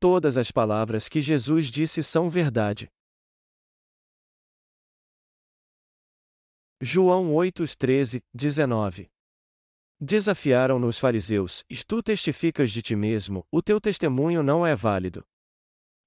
Todas 0.00 0.38
as 0.38 0.50
palavras 0.50 1.10
que 1.10 1.20
Jesus 1.20 1.66
disse 1.66 2.02
são 2.02 2.30
verdade. 2.30 2.90
João 6.80 7.34
8, 7.34 7.62
13, 7.76 8.24
19 8.32 9.10
Desafiaram-no 10.00 10.86
os 10.86 10.98
fariseus: 10.98 11.62
tu 11.86 12.02
testificas 12.02 12.72
de 12.72 12.80
ti 12.80 12.96
mesmo, 12.96 13.46
o 13.50 13.60
teu 13.60 13.78
testemunho 13.78 14.42
não 14.42 14.66
é 14.66 14.74
válido. 14.74 15.22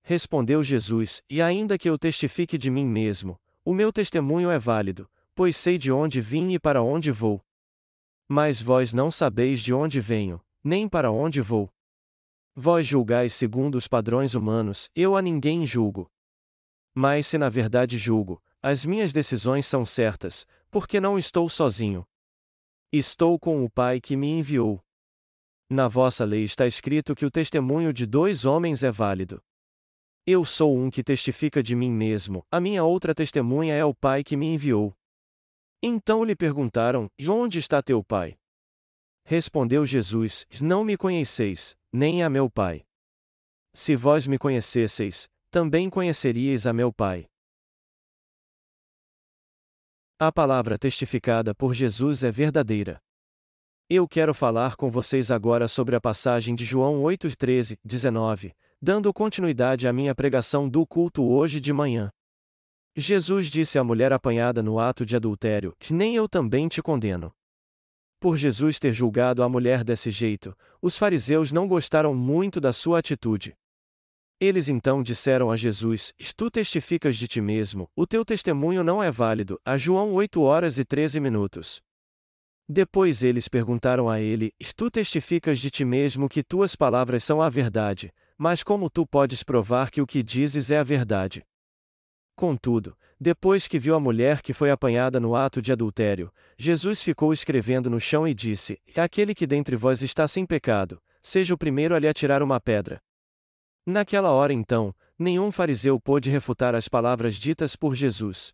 Respondeu 0.02 0.64
Jesus: 0.64 1.22
E 1.30 1.40
ainda 1.40 1.78
que 1.78 1.88
eu 1.88 2.00
testifique 2.00 2.58
de 2.58 2.72
mim 2.72 2.88
mesmo, 2.88 3.40
o 3.64 3.76
meu 3.76 3.94
testemunho 3.94 4.50
é 4.50 4.58
válido, 4.58 5.08
pois 5.36 5.56
sei 5.56 5.78
de 5.78 5.92
onde 5.92 6.20
vim 6.20 6.52
e 6.54 6.60
para 6.60 6.82
onde 6.82 7.12
vou. 7.12 7.46
Mas 8.28 8.60
vós 8.60 8.92
não 8.92 9.12
sabeis 9.12 9.62
de 9.62 9.72
onde 9.72 10.00
venho, 10.00 10.42
nem 10.64 10.90
para 10.90 11.12
onde 11.12 11.40
vou. 11.40 11.73
Vós 12.56 12.86
julgais 12.86 13.34
segundo 13.34 13.76
os 13.76 13.88
padrões 13.88 14.36
humanos, 14.36 14.90
eu 14.96 15.16
a 15.16 15.22
ninguém 15.22 15.66
julgo. 15.66 16.12
Mas 16.94 17.26
se 17.26 17.38
na 17.38 17.50
verdade 17.50 17.98
julgo, 17.98 18.42
as 18.62 18.86
minhas 18.86 19.12
decisões 19.12 19.66
são 19.66 19.84
certas, 19.84 20.46
porque 20.70 21.00
não 21.00 21.18
estou 21.18 21.50
sozinho. 21.50 22.06
Estou 22.92 23.40
com 23.40 23.66
o 23.66 23.70
Pai 23.70 24.00
que 24.00 24.16
me 24.16 24.30
enviou. 24.30 24.80
Na 25.68 25.88
vossa 25.88 26.24
lei 26.24 26.44
está 26.44 26.68
escrito 26.68 27.16
que 27.16 27.26
o 27.26 27.32
testemunho 27.32 27.92
de 27.92 28.06
dois 28.06 28.46
homens 28.46 28.84
é 28.84 28.92
válido. 28.92 29.44
Eu 30.26 30.46
sou 30.46 30.78
um 30.78 30.92
que 30.92 31.04
testifica 31.04 31.64
de 31.64 31.76
mim 31.76 31.92
mesmo, 31.92 32.46
a 32.52 32.62
minha 32.62 32.84
outra 32.84 33.16
testemunha 33.16 33.74
é 33.74 33.84
o 33.84 33.96
Pai 33.96 34.24
que 34.24 34.38
me 34.38 34.46
enviou. 34.46 34.96
Então 35.82 36.24
lhe 36.24 36.36
perguntaram: 36.36 37.10
onde 37.28 37.58
está 37.58 37.82
teu 37.82 38.04
Pai? 38.04 38.38
Respondeu 39.26 39.86
Jesus: 39.86 40.46
Não 40.62 40.84
me 40.84 40.96
conheceis, 40.96 41.76
nem 41.94 42.24
a 42.24 42.30
meu 42.30 42.50
Pai. 42.50 42.84
Se 43.72 43.96
vós 43.96 44.26
me 44.26 44.40
conhecesseis, 44.40 45.30
também 45.52 45.92
conheceríeis 45.92 46.66
a 46.66 46.74
meu 46.74 46.92
Pai. 46.92 47.28
A 50.20 50.32
palavra 50.32 50.80
testificada 50.80 51.54
por 51.54 51.72
Jesus 51.72 52.24
é 52.24 52.32
verdadeira. 52.32 53.00
Eu 53.88 54.08
quero 54.08 54.34
falar 54.34 54.76
com 54.76 54.90
vocês 54.90 55.30
agora 55.30 55.68
sobre 55.68 55.96
a 55.96 56.02
passagem 56.02 56.56
de 56.56 56.66
João 56.66 57.04
8, 57.04 57.38
13, 57.38 57.78
19, 57.86 58.56
dando 58.82 59.14
continuidade 59.14 59.88
à 59.88 59.94
minha 59.94 60.16
pregação 60.16 60.68
do 60.68 60.88
culto 60.88 61.24
hoje 61.24 61.60
de 61.60 61.72
manhã. 61.72 62.10
Jesus 62.96 63.48
disse 63.48 63.78
à 63.78 63.84
mulher 63.84 64.12
apanhada 64.12 64.64
no 64.64 64.80
ato 64.80 65.06
de 65.06 65.16
adultério: 65.16 65.76
Nem 65.92 66.16
eu 66.16 66.28
também 66.28 66.68
te 66.68 66.82
condeno. 66.82 67.32
Por 68.24 68.38
Jesus 68.38 68.80
ter 68.80 68.94
julgado 68.94 69.44
a 69.44 69.50
mulher 69.50 69.84
desse 69.84 70.10
jeito, 70.10 70.56
os 70.82 70.98
fariseus 70.98 71.52
não 71.52 71.68
gostaram 71.68 72.16
muito 72.16 72.62
da 72.62 72.72
sua 72.72 73.00
atitude. 73.00 73.54
Eles 74.40 74.70
então 74.70 75.04
disseram 75.04 75.52
a 75.52 75.58
Jesus: 75.58 76.14
Tu 76.34 76.50
testificas 76.50 77.18
de 77.18 77.28
ti 77.28 77.42
mesmo, 77.42 77.90
o 77.94 78.08
teu 78.08 78.24
testemunho 78.24 78.82
não 78.82 79.04
é 79.04 79.12
válido. 79.12 79.60
A 79.66 79.76
João 79.76 80.14
8 80.14 80.42
horas 80.42 80.78
e 80.78 80.86
13 80.86 81.20
minutos. 81.20 81.82
Depois 82.66 83.24
eles 83.24 83.50
perguntaram 83.50 84.08
a 84.08 84.22
ele: 84.22 84.54
Tu 84.74 84.90
testificas 84.90 85.60
de 85.60 85.70
ti 85.70 85.84
mesmo 85.84 86.30
que 86.30 86.46
tuas 86.46 86.78
palavras 86.78 87.26
são 87.26 87.42
a 87.42 87.50
verdade, 87.50 88.10
mas 88.38 88.64
como 88.64 88.90
tu 88.90 89.06
podes 89.06 89.44
provar 89.44 89.92
que 89.92 90.02
o 90.02 90.08
que 90.08 90.24
dizes 90.24 90.72
é 90.72 90.78
a 90.78 90.84
verdade? 90.84 91.46
Contudo, 92.38 92.98
depois 93.24 93.70
que 93.70 93.80
viu 93.80 93.96
a 93.96 94.00
mulher 94.00 94.42
que 94.42 94.52
foi 94.52 94.70
apanhada 94.70 95.18
no 95.18 95.34
ato 95.34 95.62
de 95.62 95.72
adultério, 95.72 96.30
Jesus 96.58 97.02
ficou 97.02 97.32
escrevendo 97.32 97.90
no 97.90 98.00
chão 98.00 98.28
e 98.28 98.34
disse: 98.34 98.80
Aquele 98.96 99.34
que 99.34 99.48
dentre 99.48 99.78
vós 99.78 100.04
está 100.04 100.28
sem 100.28 100.46
pecado, 100.46 101.02
seja 101.22 101.54
o 101.54 101.58
primeiro 101.58 101.96
a 101.96 102.00
lhe 102.00 102.08
atirar 102.08 102.44
uma 102.44 102.60
pedra. 102.60 103.02
Naquela 103.86 104.32
hora 104.32 104.52
então, 104.52 104.94
nenhum 105.18 105.54
fariseu 105.54 105.98
pôde 106.00 106.30
refutar 106.30 106.76
as 106.76 106.90
palavras 106.90 107.36
ditas 107.36 107.78
por 107.78 107.96
Jesus. 107.96 108.54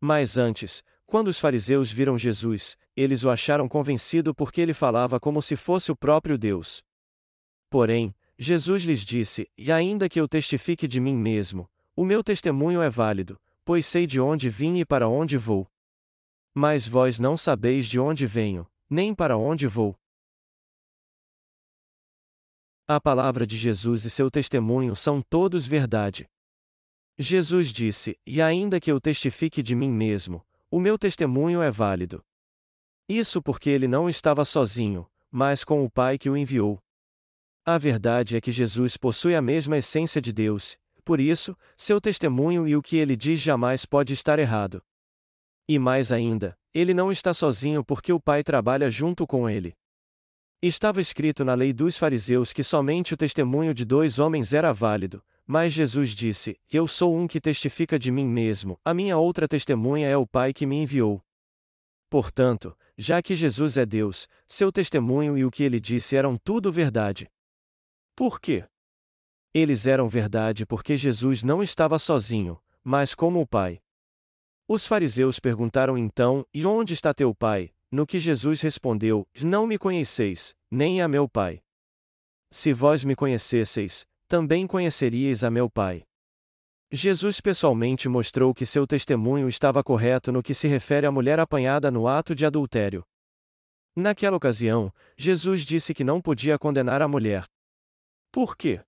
Mas 0.00 0.38
antes, 0.38 0.82
quando 1.04 1.28
os 1.28 1.38
fariseus 1.38 1.92
viram 1.92 2.16
Jesus, 2.16 2.76
eles 2.96 3.22
o 3.22 3.28
acharam 3.28 3.68
convencido 3.68 4.34
porque 4.34 4.62
ele 4.62 4.72
falava 4.72 5.20
como 5.20 5.42
se 5.42 5.56
fosse 5.56 5.92
o 5.92 5.96
próprio 5.96 6.38
Deus. 6.38 6.82
Porém, 7.68 8.14
Jesus 8.38 8.82
lhes 8.84 9.04
disse: 9.04 9.46
E 9.58 9.70
ainda 9.70 10.08
que 10.08 10.18
eu 10.18 10.26
testifique 10.26 10.88
de 10.88 11.00
mim 11.00 11.14
mesmo, 11.14 11.68
o 11.94 12.04
meu 12.04 12.24
testemunho 12.24 12.80
é 12.82 12.88
válido, 12.90 13.38
pois 13.64 13.86
sei 13.86 14.06
de 14.06 14.20
onde 14.20 14.48
vim 14.48 14.78
e 14.78 14.84
para 14.84 15.08
onde 15.08 15.36
vou. 15.36 15.66
Mas 16.54 16.86
vós 16.86 17.18
não 17.18 17.36
sabeis 17.36 17.86
de 17.86 17.98
onde 17.98 18.26
venho, 18.26 18.66
nem 18.88 19.14
para 19.14 19.36
onde 19.36 19.66
vou. 19.66 19.96
A 22.86 23.00
palavra 23.00 23.46
de 23.46 23.56
Jesus 23.56 24.04
e 24.04 24.10
seu 24.10 24.30
testemunho 24.30 24.94
são 24.94 25.22
todos 25.22 25.66
verdade. 25.66 26.28
Jesus 27.18 27.72
disse: 27.72 28.18
E 28.26 28.42
ainda 28.42 28.78
que 28.78 28.92
eu 28.92 29.00
testifique 29.00 29.62
de 29.62 29.74
mim 29.74 29.90
mesmo, 29.90 30.44
o 30.70 30.78
meu 30.78 30.98
testemunho 30.98 31.62
é 31.62 31.70
válido. 31.70 32.22
Isso 33.08 33.42
porque 33.42 33.70
ele 33.70 33.88
não 33.88 34.08
estava 34.08 34.44
sozinho, 34.44 35.10
mas 35.30 35.64
com 35.64 35.84
o 35.84 35.90
Pai 35.90 36.18
que 36.18 36.28
o 36.28 36.36
enviou. 36.36 36.78
A 37.64 37.78
verdade 37.78 38.36
é 38.36 38.40
que 38.40 38.52
Jesus 38.52 38.96
possui 38.96 39.34
a 39.34 39.40
mesma 39.40 39.78
essência 39.78 40.20
de 40.20 40.32
Deus, 40.32 40.78
por 41.04 41.20
isso, 41.20 41.56
seu 41.76 42.00
testemunho 42.00 42.66
e 42.66 42.74
o 42.74 42.82
que 42.82 42.96
ele 42.96 43.16
diz 43.16 43.40
jamais 43.40 43.84
pode 43.84 44.12
estar 44.12 44.38
errado. 44.38 44.82
E 45.68 45.78
mais 45.78 46.10
ainda, 46.10 46.58
ele 46.72 46.94
não 46.94 47.12
está 47.12 47.32
sozinho 47.32 47.84
porque 47.84 48.12
o 48.12 48.20
Pai 48.20 48.42
trabalha 48.42 48.90
junto 48.90 49.26
com 49.26 49.48
ele. 49.48 49.76
Estava 50.60 51.00
escrito 51.00 51.44
na 51.44 51.54
lei 51.54 51.72
dos 51.72 51.98
fariseus 51.98 52.52
que 52.52 52.62
somente 52.62 53.12
o 53.12 53.16
testemunho 53.16 53.74
de 53.74 53.84
dois 53.84 54.18
homens 54.18 54.54
era 54.54 54.72
válido, 54.72 55.22
mas 55.46 55.72
Jesus 55.72 56.10
disse: 56.10 56.58
Eu 56.72 56.86
sou 56.86 57.14
um 57.14 57.26
que 57.26 57.40
testifica 57.40 57.98
de 57.98 58.10
mim 58.10 58.26
mesmo, 58.26 58.78
a 58.84 58.94
minha 58.94 59.16
outra 59.18 59.46
testemunha 59.46 60.08
é 60.08 60.16
o 60.16 60.26
Pai 60.26 60.52
que 60.52 60.66
me 60.66 60.76
enviou. 60.76 61.22
Portanto, 62.08 62.76
já 62.96 63.20
que 63.20 63.34
Jesus 63.34 63.76
é 63.76 63.84
Deus, 63.84 64.28
seu 64.46 64.70
testemunho 64.70 65.36
e 65.36 65.44
o 65.44 65.50
que 65.50 65.64
ele 65.64 65.80
disse 65.80 66.16
eram 66.16 66.38
tudo 66.38 66.72
verdade. 66.72 67.28
Por 68.14 68.40
quê? 68.40 68.64
Eles 69.54 69.86
eram 69.86 70.08
verdade 70.08 70.66
porque 70.66 70.96
Jesus 70.96 71.44
não 71.44 71.62
estava 71.62 71.96
sozinho, 71.96 72.60
mas 72.82 73.14
como 73.14 73.40
o 73.40 73.46
Pai. 73.46 73.80
Os 74.66 74.84
fariseus 74.84 75.38
perguntaram 75.38 75.96
então: 75.96 76.44
E 76.52 76.66
onde 76.66 76.92
está 76.92 77.14
teu 77.14 77.32
Pai? 77.32 77.70
No 77.88 78.04
que 78.04 78.18
Jesus 78.18 78.60
respondeu: 78.60 79.24
Não 79.44 79.64
me 79.64 79.78
conheceis, 79.78 80.56
nem 80.68 81.00
a 81.00 81.06
meu 81.06 81.28
Pai. 81.28 81.62
Se 82.50 82.72
vós 82.72 83.04
me 83.04 83.14
conhecesseis, 83.14 84.04
também 84.26 84.66
conheceríeis 84.66 85.44
a 85.44 85.50
meu 85.50 85.70
Pai. 85.70 86.02
Jesus 86.90 87.40
pessoalmente 87.40 88.08
mostrou 88.08 88.52
que 88.52 88.66
seu 88.66 88.86
testemunho 88.86 89.48
estava 89.48 89.84
correto 89.84 90.32
no 90.32 90.42
que 90.42 90.54
se 90.54 90.66
refere 90.66 91.06
à 91.06 91.12
mulher 91.12 91.38
apanhada 91.38 91.90
no 91.90 92.08
ato 92.08 92.34
de 92.34 92.44
adultério. 92.44 93.04
Naquela 93.94 94.36
ocasião, 94.36 94.92
Jesus 95.16 95.64
disse 95.64 95.94
que 95.94 96.02
não 96.02 96.20
podia 96.20 96.58
condenar 96.58 97.00
a 97.02 97.06
mulher. 97.06 97.44
Por 98.32 98.56
quê? 98.56 98.80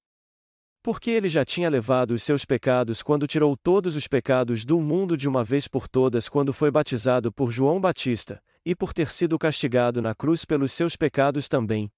Porque 0.86 1.10
ele 1.10 1.28
já 1.28 1.44
tinha 1.44 1.68
levado 1.68 2.12
os 2.12 2.22
seus 2.22 2.44
pecados 2.44 3.02
quando 3.02 3.26
tirou 3.26 3.56
todos 3.56 3.96
os 3.96 4.06
pecados 4.06 4.64
do 4.64 4.80
mundo 4.80 5.16
de 5.16 5.28
uma 5.28 5.42
vez 5.42 5.66
por 5.66 5.88
todas 5.88 6.28
quando 6.28 6.52
foi 6.52 6.70
batizado 6.70 7.32
por 7.32 7.50
João 7.50 7.80
Batista, 7.80 8.40
e 8.64 8.72
por 8.72 8.94
ter 8.94 9.10
sido 9.10 9.36
castigado 9.36 10.00
na 10.00 10.14
cruz 10.14 10.44
pelos 10.44 10.70
seus 10.70 10.94
pecados 10.94 11.48
também. 11.48 11.90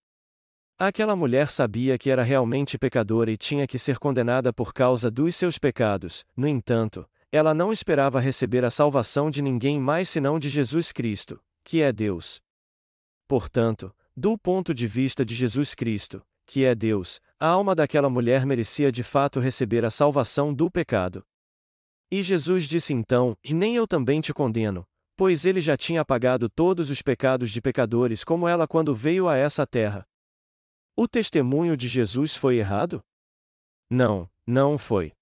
Aquela 0.78 1.14
mulher 1.14 1.50
sabia 1.50 1.98
que 1.98 2.08
era 2.08 2.22
realmente 2.22 2.78
pecadora 2.78 3.30
e 3.30 3.36
tinha 3.36 3.66
que 3.66 3.78
ser 3.78 3.98
condenada 3.98 4.54
por 4.54 4.72
causa 4.72 5.10
dos 5.10 5.36
seus 5.36 5.58
pecados, 5.58 6.24
no 6.34 6.48
entanto, 6.48 7.06
ela 7.30 7.52
não 7.52 7.70
esperava 7.70 8.18
receber 8.18 8.64
a 8.64 8.70
salvação 8.70 9.30
de 9.30 9.42
ninguém 9.42 9.78
mais 9.78 10.08
senão 10.08 10.38
de 10.38 10.48
Jesus 10.48 10.92
Cristo, 10.92 11.38
que 11.62 11.82
é 11.82 11.92
Deus. 11.92 12.40
Portanto, 13.28 13.94
do 14.16 14.38
ponto 14.38 14.72
de 14.72 14.86
vista 14.86 15.26
de 15.26 15.34
Jesus 15.34 15.74
Cristo, 15.74 16.22
que 16.48 16.64
é 16.64 16.74
Deus, 16.74 17.20
a 17.38 17.46
alma 17.46 17.74
daquela 17.74 18.08
mulher 18.08 18.46
merecia 18.46 18.90
de 18.90 19.02
fato 19.02 19.38
receber 19.38 19.84
a 19.84 19.90
salvação 19.90 20.52
do 20.52 20.70
pecado. 20.70 21.22
E 22.10 22.22
Jesus 22.22 22.64
disse 22.64 22.94
então: 22.94 23.36
E 23.44 23.52
nem 23.52 23.76
eu 23.76 23.86
também 23.86 24.18
te 24.22 24.32
condeno, 24.32 24.88
pois 25.14 25.44
ele 25.44 25.60
já 25.60 25.76
tinha 25.76 26.00
apagado 26.00 26.48
todos 26.48 26.88
os 26.88 27.02
pecados 27.02 27.50
de 27.50 27.60
pecadores 27.60 28.24
como 28.24 28.48
ela 28.48 28.66
quando 28.66 28.94
veio 28.94 29.28
a 29.28 29.36
essa 29.36 29.66
terra. 29.66 30.08
O 30.96 31.06
testemunho 31.06 31.76
de 31.76 31.86
Jesus 31.86 32.34
foi 32.34 32.56
errado? 32.56 33.04
Não, 33.90 34.28
não 34.46 34.78
foi. 34.78 35.12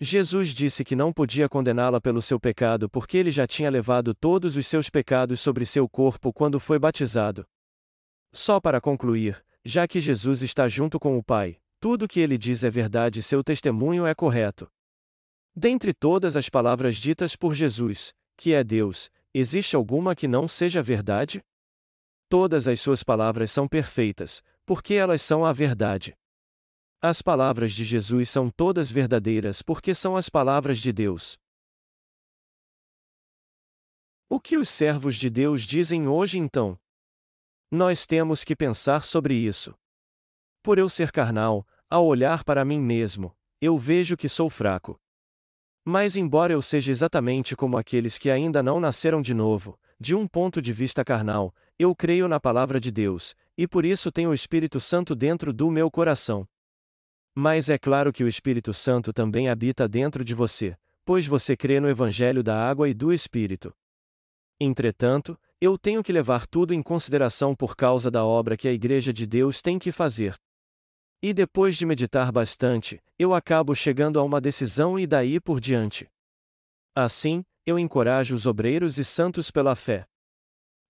Jesus 0.00 0.54
disse 0.54 0.82
que 0.82 0.96
não 0.96 1.12
podia 1.12 1.48
condená-la 1.48 2.00
pelo 2.00 2.22
seu 2.22 2.40
pecado 2.40 2.88
porque 2.88 3.18
ele 3.18 3.30
já 3.30 3.46
tinha 3.46 3.68
levado 3.68 4.14
todos 4.14 4.56
os 4.56 4.66
seus 4.66 4.88
pecados 4.88 5.40
sobre 5.40 5.66
seu 5.66 5.86
corpo 5.88 6.32
quando 6.32 6.58
foi 6.58 6.78
batizado. 6.78 7.44
Só 8.32 8.60
para 8.60 8.80
concluir, 8.80 9.44
já 9.68 9.86
que 9.86 10.00
Jesus 10.00 10.40
está 10.40 10.66
junto 10.66 10.98
com 10.98 11.18
o 11.18 11.22
Pai, 11.22 11.60
tudo 11.78 12.06
o 12.06 12.08
que 12.08 12.20
ele 12.20 12.38
diz 12.38 12.64
é 12.64 12.70
verdade 12.70 13.18
e 13.18 13.22
seu 13.22 13.44
testemunho 13.44 14.06
é 14.06 14.14
correto. 14.14 14.66
Dentre 15.54 15.92
todas 15.92 16.36
as 16.36 16.48
palavras 16.48 16.96
ditas 16.96 17.36
por 17.36 17.54
Jesus, 17.54 18.14
que 18.34 18.54
é 18.54 18.64
Deus, 18.64 19.10
existe 19.34 19.76
alguma 19.76 20.16
que 20.16 20.26
não 20.26 20.48
seja 20.48 20.82
verdade? 20.82 21.44
Todas 22.30 22.66
as 22.66 22.80
suas 22.80 23.02
palavras 23.02 23.50
são 23.50 23.68
perfeitas, 23.68 24.42
porque 24.64 24.94
elas 24.94 25.20
são 25.20 25.44
a 25.44 25.52
verdade. 25.52 26.16
As 26.98 27.20
palavras 27.20 27.74
de 27.74 27.84
Jesus 27.84 28.30
são 28.30 28.48
todas 28.48 28.90
verdadeiras 28.90 29.60
porque 29.60 29.94
são 29.94 30.16
as 30.16 30.30
palavras 30.30 30.78
de 30.78 30.94
Deus. 30.94 31.36
O 34.30 34.40
que 34.40 34.56
os 34.56 34.70
servos 34.70 35.16
de 35.16 35.28
Deus 35.28 35.64
dizem 35.64 36.08
hoje 36.08 36.38
então? 36.38 36.80
Nós 37.70 38.06
temos 38.06 38.44
que 38.44 38.56
pensar 38.56 39.04
sobre 39.04 39.34
isso. 39.34 39.74
Por 40.62 40.78
eu 40.78 40.88
ser 40.88 41.12
carnal, 41.12 41.66
ao 41.88 42.06
olhar 42.06 42.42
para 42.42 42.64
mim 42.64 42.80
mesmo, 42.80 43.36
eu 43.60 43.76
vejo 43.76 44.16
que 44.16 44.28
sou 44.28 44.48
fraco. 44.48 44.98
Mas, 45.84 46.16
embora 46.16 46.52
eu 46.52 46.62
seja 46.62 46.90
exatamente 46.90 47.54
como 47.54 47.76
aqueles 47.76 48.16
que 48.16 48.30
ainda 48.30 48.62
não 48.62 48.80
nasceram 48.80 49.20
de 49.20 49.34
novo, 49.34 49.78
de 50.00 50.14
um 50.14 50.26
ponto 50.26 50.62
de 50.62 50.72
vista 50.72 51.04
carnal, 51.04 51.54
eu 51.78 51.94
creio 51.94 52.26
na 52.28 52.40
palavra 52.40 52.80
de 52.80 52.90
Deus, 52.90 53.34
e 53.56 53.66
por 53.66 53.84
isso 53.84 54.10
tenho 54.12 54.30
o 54.30 54.34
Espírito 54.34 54.80
Santo 54.80 55.14
dentro 55.14 55.52
do 55.52 55.70
meu 55.70 55.90
coração. 55.90 56.48
Mas 57.34 57.68
é 57.68 57.78
claro 57.78 58.12
que 58.12 58.24
o 58.24 58.28
Espírito 58.28 58.72
Santo 58.72 59.12
também 59.12 59.48
habita 59.48 59.88
dentro 59.88 60.24
de 60.24 60.34
você, 60.34 60.76
pois 61.04 61.26
você 61.26 61.56
crê 61.56 61.80
no 61.80 61.88
Evangelho 61.88 62.42
da 62.42 62.56
água 62.68 62.88
e 62.88 62.94
do 62.94 63.12
Espírito. 63.12 63.74
Entretanto, 64.60 65.38
eu 65.60 65.76
tenho 65.76 66.02
que 66.02 66.12
levar 66.12 66.46
tudo 66.46 66.72
em 66.72 66.82
consideração 66.82 67.54
por 67.54 67.76
causa 67.76 68.10
da 68.10 68.24
obra 68.24 68.56
que 68.56 68.68
a 68.68 68.72
Igreja 68.72 69.12
de 69.12 69.26
Deus 69.26 69.60
tem 69.60 69.78
que 69.78 69.90
fazer. 69.90 70.36
E 71.20 71.34
depois 71.34 71.76
de 71.76 71.84
meditar 71.84 72.30
bastante, 72.30 73.02
eu 73.18 73.34
acabo 73.34 73.74
chegando 73.74 74.20
a 74.20 74.22
uma 74.22 74.40
decisão 74.40 74.98
e 74.98 75.06
daí 75.06 75.40
por 75.40 75.60
diante. 75.60 76.08
Assim, 76.94 77.44
eu 77.66 77.76
encorajo 77.78 78.36
os 78.36 78.46
obreiros 78.46 78.98
e 78.98 79.04
santos 79.04 79.50
pela 79.50 79.74
fé. 79.74 80.06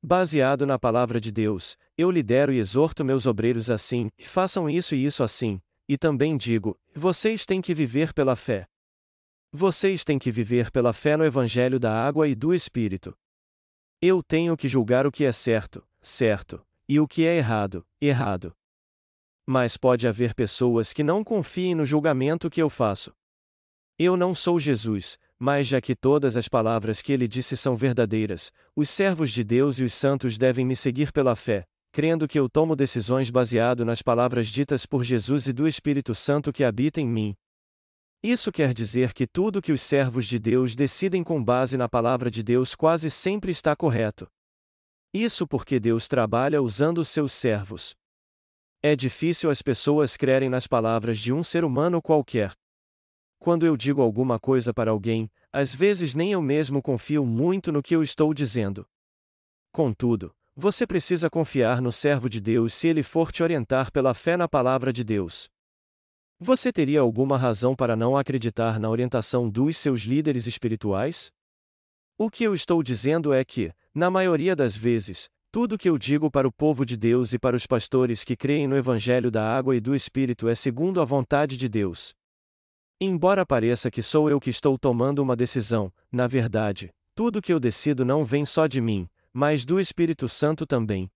Baseado 0.03 0.67
na 0.67 0.79
palavra 0.79 1.19
de 1.21 1.33
Deus, 1.33 1.77
eu 1.97 2.11
lidero 2.11 2.53
e 2.53 2.59
exorto 2.59 3.05
meus 3.05 3.27
obreiros 3.27 3.71
assim: 3.71 4.11
façam 4.21 4.69
isso 4.69 4.95
e 4.95 5.05
isso 5.05 5.25
assim, 5.25 5.61
e 5.89 5.97
também 5.97 6.37
digo: 6.37 6.79
vocês 6.95 7.47
têm 7.47 7.63
que 7.63 7.75
viver 7.75 8.13
pela 8.13 8.37
fé. 8.37 8.67
Vocês 9.51 10.05
têm 10.05 10.19
que 10.19 10.31
viver 10.31 10.71
pela 10.71 10.93
fé 10.93 11.17
no 11.17 11.25
Evangelho 11.25 11.81
da 11.81 11.91
água 11.91 12.29
e 12.29 12.35
do 12.35 12.53
Espírito. 12.53 13.17
Eu 14.01 14.23
tenho 14.23 14.57
que 14.57 14.69
julgar 14.69 15.09
o 15.09 15.11
que 15.11 15.25
é 15.25 15.33
certo, 15.33 15.85
certo, 16.01 16.65
e 16.89 17.01
o 17.01 17.09
que 17.09 17.27
é 17.27 17.37
errado, 17.37 17.85
errado. 18.01 18.55
Mas 19.45 19.77
pode 19.77 20.07
haver 20.07 20.35
pessoas 20.35 20.93
que 20.93 21.03
não 21.03 21.25
confiem 21.25 21.75
no 21.75 21.85
julgamento 21.85 22.49
que 22.49 22.63
eu 22.63 22.71
faço. 22.71 23.13
Eu 23.99 24.17
não 24.17 24.37
sou 24.37 24.61
Jesus, 24.61 25.19
mas 25.37 25.67
já 25.67 25.81
que 25.81 25.97
todas 25.97 26.37
as 26.37 26.47
palavras 26.47 27.03
que 27.03 27.13
ele 27.13 27.27
disse 27.27 27.57
são 27.57 27.75
verdadeiras, 27.75 28.53
os 28.77 28.89
servos 28.89 29.33
de 29.33 29.43
Deus 29.43 29.81
e 29.81 29.85
os 29.85 29.95
santos 29.95 30.39
devem 30.39 30.65
me 30.65 30.77
seguir 30.77 31.11
pela 31.11 31.35
fé, 31.35 31.65
crendo 31.91 32.29
que 32.29 32.39
eu 32.39 32.49
tomo 32.49 32.77
decisões 32.77 33.31
baseado 33.31 33.85
nas 33.85 34.01
palavras 34.01 34.47
ditas 34.47 34.87
por 34.87 35.03
Jesus 35.03 35.49
e 35.49 35.53
do 35.53 35.67
Espírito 35.67 36.15
Santo 36.15 36.53
que 36.53 36.63
habita 36.63 37.01
em 37.01 37.09
mim. 37.09 37.35
Isso 38.23 38.51
quer 38.51 38.75
dizer 38.75 39.13
que 39.15 39.27
tudo 39.29 39.63
que 39.63 39.71
os 39.71 39.81
servos 39.81 40.27
de 40.27 40.41
Deus 40.41 40.75
decidem 40.75 41.23
com 41.23 41.43
base 41.43 41.77
na 41.77 41.89
palavra 41.89 42.31
de 42.31 42.43
Deus 42.43 42.75
quase 42.75 43.11
sempre 43.11 43.53
está 43.53 43.77
correto. 43.77 44.29
Isso 45.15 45.47
porque 45.47 45.79
Deus 45.79 46.09
trabalha 46.09 46.61
usando 46.61 46.99
os 46.99 47.09
seus 47.09 47.33
servos. 47.33 47.95
É 48.83 48.97
difícil 48.97 49.51
as 49.51 49.63
pessoas 49.63 50.17
crerem 50.17 50.49
nas 50.49 50.67
palavras 50.67 51.19
de 51.19 51.33
um 51.33 51.43
ser 51.43 51.65
humano 51.65 52.03
qualquer. 52.03 52.53
Quando 53.39 53.65
eu 53.65 53.77
digo 53.77 54.03
alguma 54.03 54.39
coisa 54.39 54.75
para 54.75 54.91
alguém, 54.91 55.31
às 55.53 55.73
vezes 55.73 56.15
nem 56.15 56.33
eu 56.33 56.43
mesmo 56.43 56.83
confio 56.83 57.25
muito 57.25 57.71
no 57.71 57.83
que 57.83 57.95
eu 57.95 58.03
estou 58.03 58.35
dizendo. 58.35 58.85
Contudo, 59.73 60.35
você 60.57 60.85
precisa 60.87 61.31
confiar 61.31 61.81
no 61.81 61.93
servo 61.93 62.29
de 62.29 62.41
Deus 62.41 62.75
se 62.75 62.89
ele 62.89 63.05
for 63.05 63.31
te 63.31 63.45
orientar 63.45 63.93
pela 63.93 64.13
fé 64.13 64.37
na 64.37 64.49
palavra 64.49 64.93
de 64.93 65.05
Deus. 65.05 65.49
Você 66.41 66.73
teria 66.73 67.01
alguma 67.01 67.37
razão 67.37 67.75
para 67.75 67.97
não 67.97 68.17
acreditar 68.17 68.79
na 68.79 68.89
orientação 68.89 69.51
dos 69.51 69.77
seus 69.77 70.03
líderes 70.03 70.47
espirituais? 70.47 71.33
O 72.17 72.31
que 72.31 72.45
eu 72.45 72.55
estou 72.55 72.81
dizendo 72.81 73.33
é 73.33 73.45
que, 73.45 73.73
na 73.93 74.09
maioria 74.09 74.55
das 74.55 74.77
vezes, 74.77 75.29
tudo 75.51 75.77
que 75.77 75.89
eu 75.89 75.99
digo 75.99 76.31
para 76.31 76.47
o 76.47 76.53
povo 76.53 76.87
de 76.87 76.97
Deus 76.97 77.33
e 77.33 77.41
para 77.41 77.57
os 77.57 77.67
pastores 77.67 78.23
que 78.23 78.37
creem 78.37 78.69
no 78.69 78.77
Evangelho 78.77 79.33
da 79.33 79.53
Água 79.53 79.75
e 79.75 79.81
do 79.81 79.97
Espírito 79.97 80.49
é 80.49 80.55
segundo 80.55 81.01
a 81.01 81.05
vontade 81.05 81.57
de 81.57 81.69
Deus. 81.69 82.15
Embora 83.01 83.45
pareça 83.45 83.91
que 83.91 84.01
sou 84.01 84.31
eu 84.31 84.39
que 84.39 84.51
estou 84.51 84.79
tomando 84.79 85.21
uma 85.21 85.35
decisão, 85.35 85.93
na 86.11 86.29
verdade, 86.29 86.95
tudo 87.17 87.43
que 87.43 87.53
eu 87.53 87.59
decido 87.59 88.05
não 88.05 88.25
vem 88.25 88.45
só 88.45 88.69
de 88.69 88.81
mim, 88.81 89.09
mas 89.33 89.65
do 89.65 89.81
Espírito 89.81 90.29
Santo 90.29 90.65
também. 90.65 91.11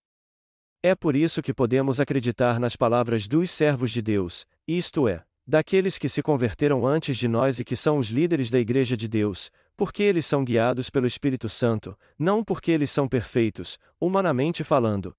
É 0.85 0.97
por 0.97 1.15
isso 1.15 1.41
que 1.41 1.55
podemos 1.55 2.01
acreditar 2.01 2.59
nas 2.59 2.75
palavras 2.75 3.29
dos 3.29 3.53
servos 3.53 3.93
de 3.93 4.03
Deus, 4.03 4.45
isto 4.67 5.07
é, 5.07 5.23
daqueles 5.47 5.97
que 5.97 6.09
se 6.09 6.21
converteram 6.25 6.85
antes 6.85 7.17
de 7.17 7.29
nós 7.29 7.61
e 7.61 7.65
que 7.65 7.77
são 7.77 7.99
os 7.99 8.09
líderes 8.09 8.51
da 8.51 8.59
Igreja 8.59 8.97
de 8.97 9.07
Deus, 9.07 9.49
porque 9.77 10.03
eles 10.03 10.27
são 10.27 10.43
guiados 10.43 10.91
pelo 10.91 11.07
Espírito 11.07 11.49
Santo, 11.49 11.97
não 12.19 12.43
porque 12.43 12.73
eles 12.73 12.91
são 12.91 13.07
perfeitos, 13.07 13.79
humanamente 14.01 14.65
falando. 14.65 15.15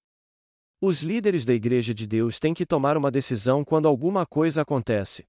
Os 0.81 1.01
líderes 1.01 1.45
da 1.45 1.53
Igreja 1.53 1.93
de 1.93 2.05
Deus 2.05 2.41
têm 2.41 2.53
que 2.53 2.65
tomar 2.65 2.97
uma 2.97 3.09
decisão 3.09 3.63
quando 3.63 3.87
alguma 3.87 4.25
coisa 4.25 4.63
acontece. 4.63 5.25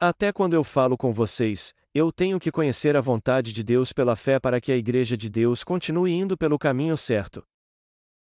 Até 0.00 0.32
quando 0.32 0.54
eu 0.54 0.64
falo 0.64 0.96
com 0.96 1.12
vocês, 1.12 1.74
eu 1.92 2.10
tenho 2.10 2.40
que 2.40 2.50
conhecer 2.50 2.96
a 2.96 3.02
vontade 3.02 3.52
de 3.52 3.62
Deus 3.62 3.92
pela 3.92 4.16
fé 4.16 4.40
para 4.40 4.62
que 4.62 4.72
a 4.72 4.76
Igreja 4.78 5.14
de 5.14 5.28
Deus 5.28 5.62
continue 5.62 6.10
indo 6.10 6.38
pelo 6.38 6.58
caminho 6.58 6.96
certo. 6.96 7.44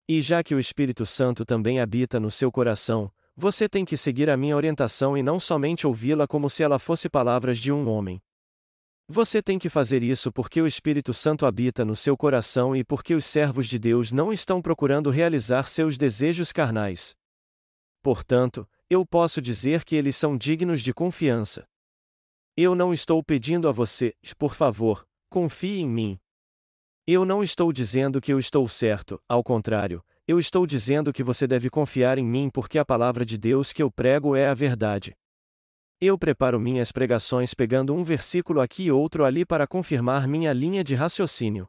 E 0.09 0.21
já 0.21 0.43
que 0.43 0.55
o 0.55 0.61
Espírito 0.61 1.06
Santo 1.06 1.45
também 1.47 1.81
habita 1.81 2.21
no 2.21 2.31
seu 2.31 2.53
coração, 2.53 3.11
você 3.35 3.69
tem 3.69 3.85
que 3.85 3.97
seguir 3.97 4.29
a 4.29 4.37
minha 4.37 4.55
orientação 4.55 5.17
e 5.17 5.23
não 5.23 5.41
somente 5.41 5.87
ouvi-la 5.87 6.27
como 6.27 6.51
se 6.51 6.62
ela 6.62 6.79
fosse 6.79 7.09
palavras 7.09 7.59
de 7.59 7.73
um 7.73 7.89
homem. 7.89 8.23
Você 9.09 9.43
tem 9.43 9.59
que 9.59 9.69
fazer 9.69 10.03
isso 10.03 10.33
porque 10.33 10.62
o 10.62 10.67
Espírito 10.67 11.12
Santo 11.12 11.45
habita 11.45 11.85
no 11.85 11.97
seu 11.97 12.17
coração 12.17 12.77
e 12.77 12.85
porque 12.85 13.15
os 13.15 13.25
servos 13.25 13.67
de 13.67 13.79
Deus 13.79 14.12
não 14.12 14.33
estão 14.33 14.62
procurando 14.62 15.11
realizar 15.11 15.65
seus 15.69 15.99
desejos 15.99 16.53
carnais. 16.53 17.15
Portanto, 18.03 18.69
eu 18.89 19.05
posso 19.05 19.43
dizer 19.43 19.85
que 19.85 19.97
eles 19.97 20.17
são 20.17 20.37
dignos 20.37 20.81
de 20.83 20.93
confiança. 20.95 21.67
Eu 22.56 22.75
não 22.75 22.93
estou 22.93 23.23
pedindo 23.23 23.69
a 23.69 23.73
você, 23.73 24.15
por 24.39 24.55
favor, 24.55 25.06
confie 25.29 25.81
em 25.81 25.89
mim. 25.89 26.21
Eu 27.06 27.27
não 27.27 27.43
estou 27.43 27.71
dizendo 27.71 28.19
que 28.19 28.33
eu 28.33 28.39
estou 28.39 28.67
certo, 28.67 29.21
ao 29.29 29.45
contrário, 29.45 30.03
eu 30.27 30.39
estou 30.39 30.67
dizendo 30.67 31.12
que 31.12 31.23
você 31.23 31.47
deve 31.47 31.69
confiar 31.69 32.17
em 32.17 32.25
mim 32.25 32.49
porque 32.49 32.79
a 32.79 32.85
palavra 32.85 33.27
de 33.27 33.37
Deus 33.37 33.75
que 33.75 33.83
eu 33.83 33.91
prego 33.91 34.35
é 34.35 34.49
a 34.49 34.55
verdade. 34.55 35.15
Eu 36.01 36.17
preparo 36.17 36.58
minhas 36.58 36.91
pregações 36.91 37.53
pegando 37.53 37.94
um 37.94 38.03
versículo 38.03 38.58
aqui 38.58 38.84
e 38.84 38.91
outro 38.91 39.23
ali 39.23 39.44
para 39.44 39.67
confirmar 39.67 40.27
minha 40.27 40.51
linha 40.55 40.82
de 40.82 40.94
raciocínio. 40.94 41.69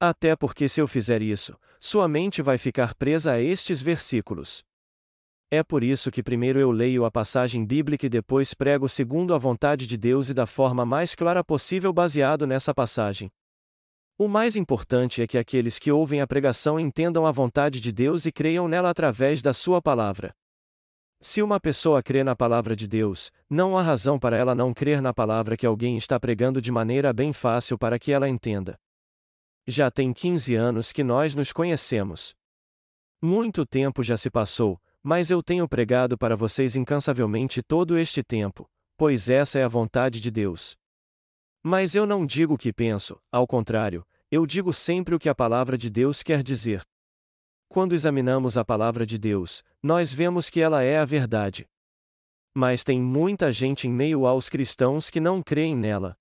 Até 0.00 0.34
porque, 0.34 0.68
se 0.68 0.80
eu 0.80 0.88
fizer 0.88 1.22
isso, 1.22 1.56
sua 1.78 2.08
mente 2.08 2.42
vai 2.42 2.58
ficar 2.58 2.92
presa 2.94 3.34
a 3.34 3.40
estes 3.40 3.80
versículos. 3.80 4.64
É 5.48 5.62
por 5.62 5.84
isso 5.84 6.10
que 6.10 6.24
primeiro 6.24 6.58
eu 6.58 6.72
leio 6.72 7.04
a 7.04 7.10
passagem 7.10 7.64
bíblica 7.64 8.06
e 8.06 8.08
depois 8.08 8.52
prego 8.52 8.88
segundo 8.88 9.32
a 9.32 9.38
vontade 9.38 9.86
de 9.86 9.96
Deus 9.96 10.28
e 10.28 10.34
da 10.34 10.44
forma 10.44 10.84
mais 10.84 11.14
clara 11.14 11.44
possível 11.44 11.92
baseado 11.92 12.48
nessa 12.48 12.74
passagem. 12.74 13.30
O 14.20 14.28
mais 14.28 14.54
importante 14.54 15.22
é 15.22 15.26
que 15.26 15.38
aqueles 15.38 15.78
que 15.78 15.90
ouvem 15.90 16.20
a 16.20 16.26
pregação 16.26 16.78
entendam 16.78 17.24
a 17.24 17.32
vontade 17.32 17.80
de 17.80 17.90
Deus 17.90 18.26
e 18.26 18.30
creiam 18.30 18.68
nela 18.68 18.90
através 18.90 19.40
da 19.40 19.54
sua 19.54 19.80
palavra. 19.80 20.36
Se 21.22 21.40
uma 21.40 21.58
pessoa 21.58 22.02
crê 22.02 22.22
na 22.22 22.36
palavra 22.36 22.76
de 22.76 22.86
Deus, 22.86 23.32
não 23.48 23.78
há 23.78 23.82
razão 23.82 24.18
para 24.18 24.36
ela 24.36 24.54
não 24.54 24.74
crer 24.74 25.00
na 25.00 25.14
palavra 25.14 25.56
que 25.56 25.64
alguém 25.64 25.96
está 25.96 26.20
pregando 26.20 26.60
de 26.60 26.70
maneira 26.70 27.14
bem 27.14 27.32
fácil 27.32 27.78
para 27.78 27.98
que 27.98 28.12
ela 28.12 28.28
entenda. 28.28 28.78
Já 29.66 29.90
tem 29.90 30.12
15 30.12 30.54
anos 30.54 30.92
que 30.92 31.02
nós 31.02 31.34
nos 31.34 31.50
conhecemos. 31.50 32.34
Muito 33.22 33.64
tempo 33.64 34.02
já 34.02 34.18
se 34.18 34.28
passou, 34.28 34.78
mas 35.02 35.30
eu 35.30 35.42
tenho 35.42 35.66
pregado 35.66 36.18
para 36.18 36.36
vocês 36.36 36.76
incansavelmente 36.76 37.62
todo 37.62 37.96
este 37.96 38.22
tempo, 38.22 38.68
pois 38.98 39.30
essa 39.30 39.58
é 39.58 39.64
a 39.64 39.68
vontade 39.68 40.20
de 40.20 40.30
Deus. 40.30 40.76
Mas 41.62 41.94
eu 41.94 42.04
não 42.04 42.24
digo 42.24 42.54
o 42.54 42.58
que 42.58 42.70
penso, 42.70 43.18
ao 43.30 43.46
contrário, 43.46 44.06
eu 44.30 44.46
digo 44.46 44.72
sempre 44.72 45.14
o 45.14 45.18
que 45.18 45.28
a 45.28 45.34
palavra 45.34 45.76
de 45.76 45.90
Deus 45.90 46.22
quer 46.22 46.42
dizer. 46.42 46.82
Quando 47.68 47.94
examinamos 47.94 48.56
a 48.56 48.64
palavra 48.64 49.04
de 49.04 49.18
Deus, 49.18 49.64
nós 49.82 50.12
vemos 50.12 50.48
que 50.48 50.60
ela 50.60 50.82
é 50.82 50.98
a 50.98 51.04
verdade. 51.04 51.66
Mas 52.54 52.84
tem 52.84 53.00
muita 53.00 53.50
gente 53.50 53.88
em 53.88 53.92
meio 53.92 54.26
aos 54.26 54.48
cristãos 54.48 55.10
que 55.10 55.20
não 55.20 55.42
creem 55.42 55.76
nela. 55.76 56.16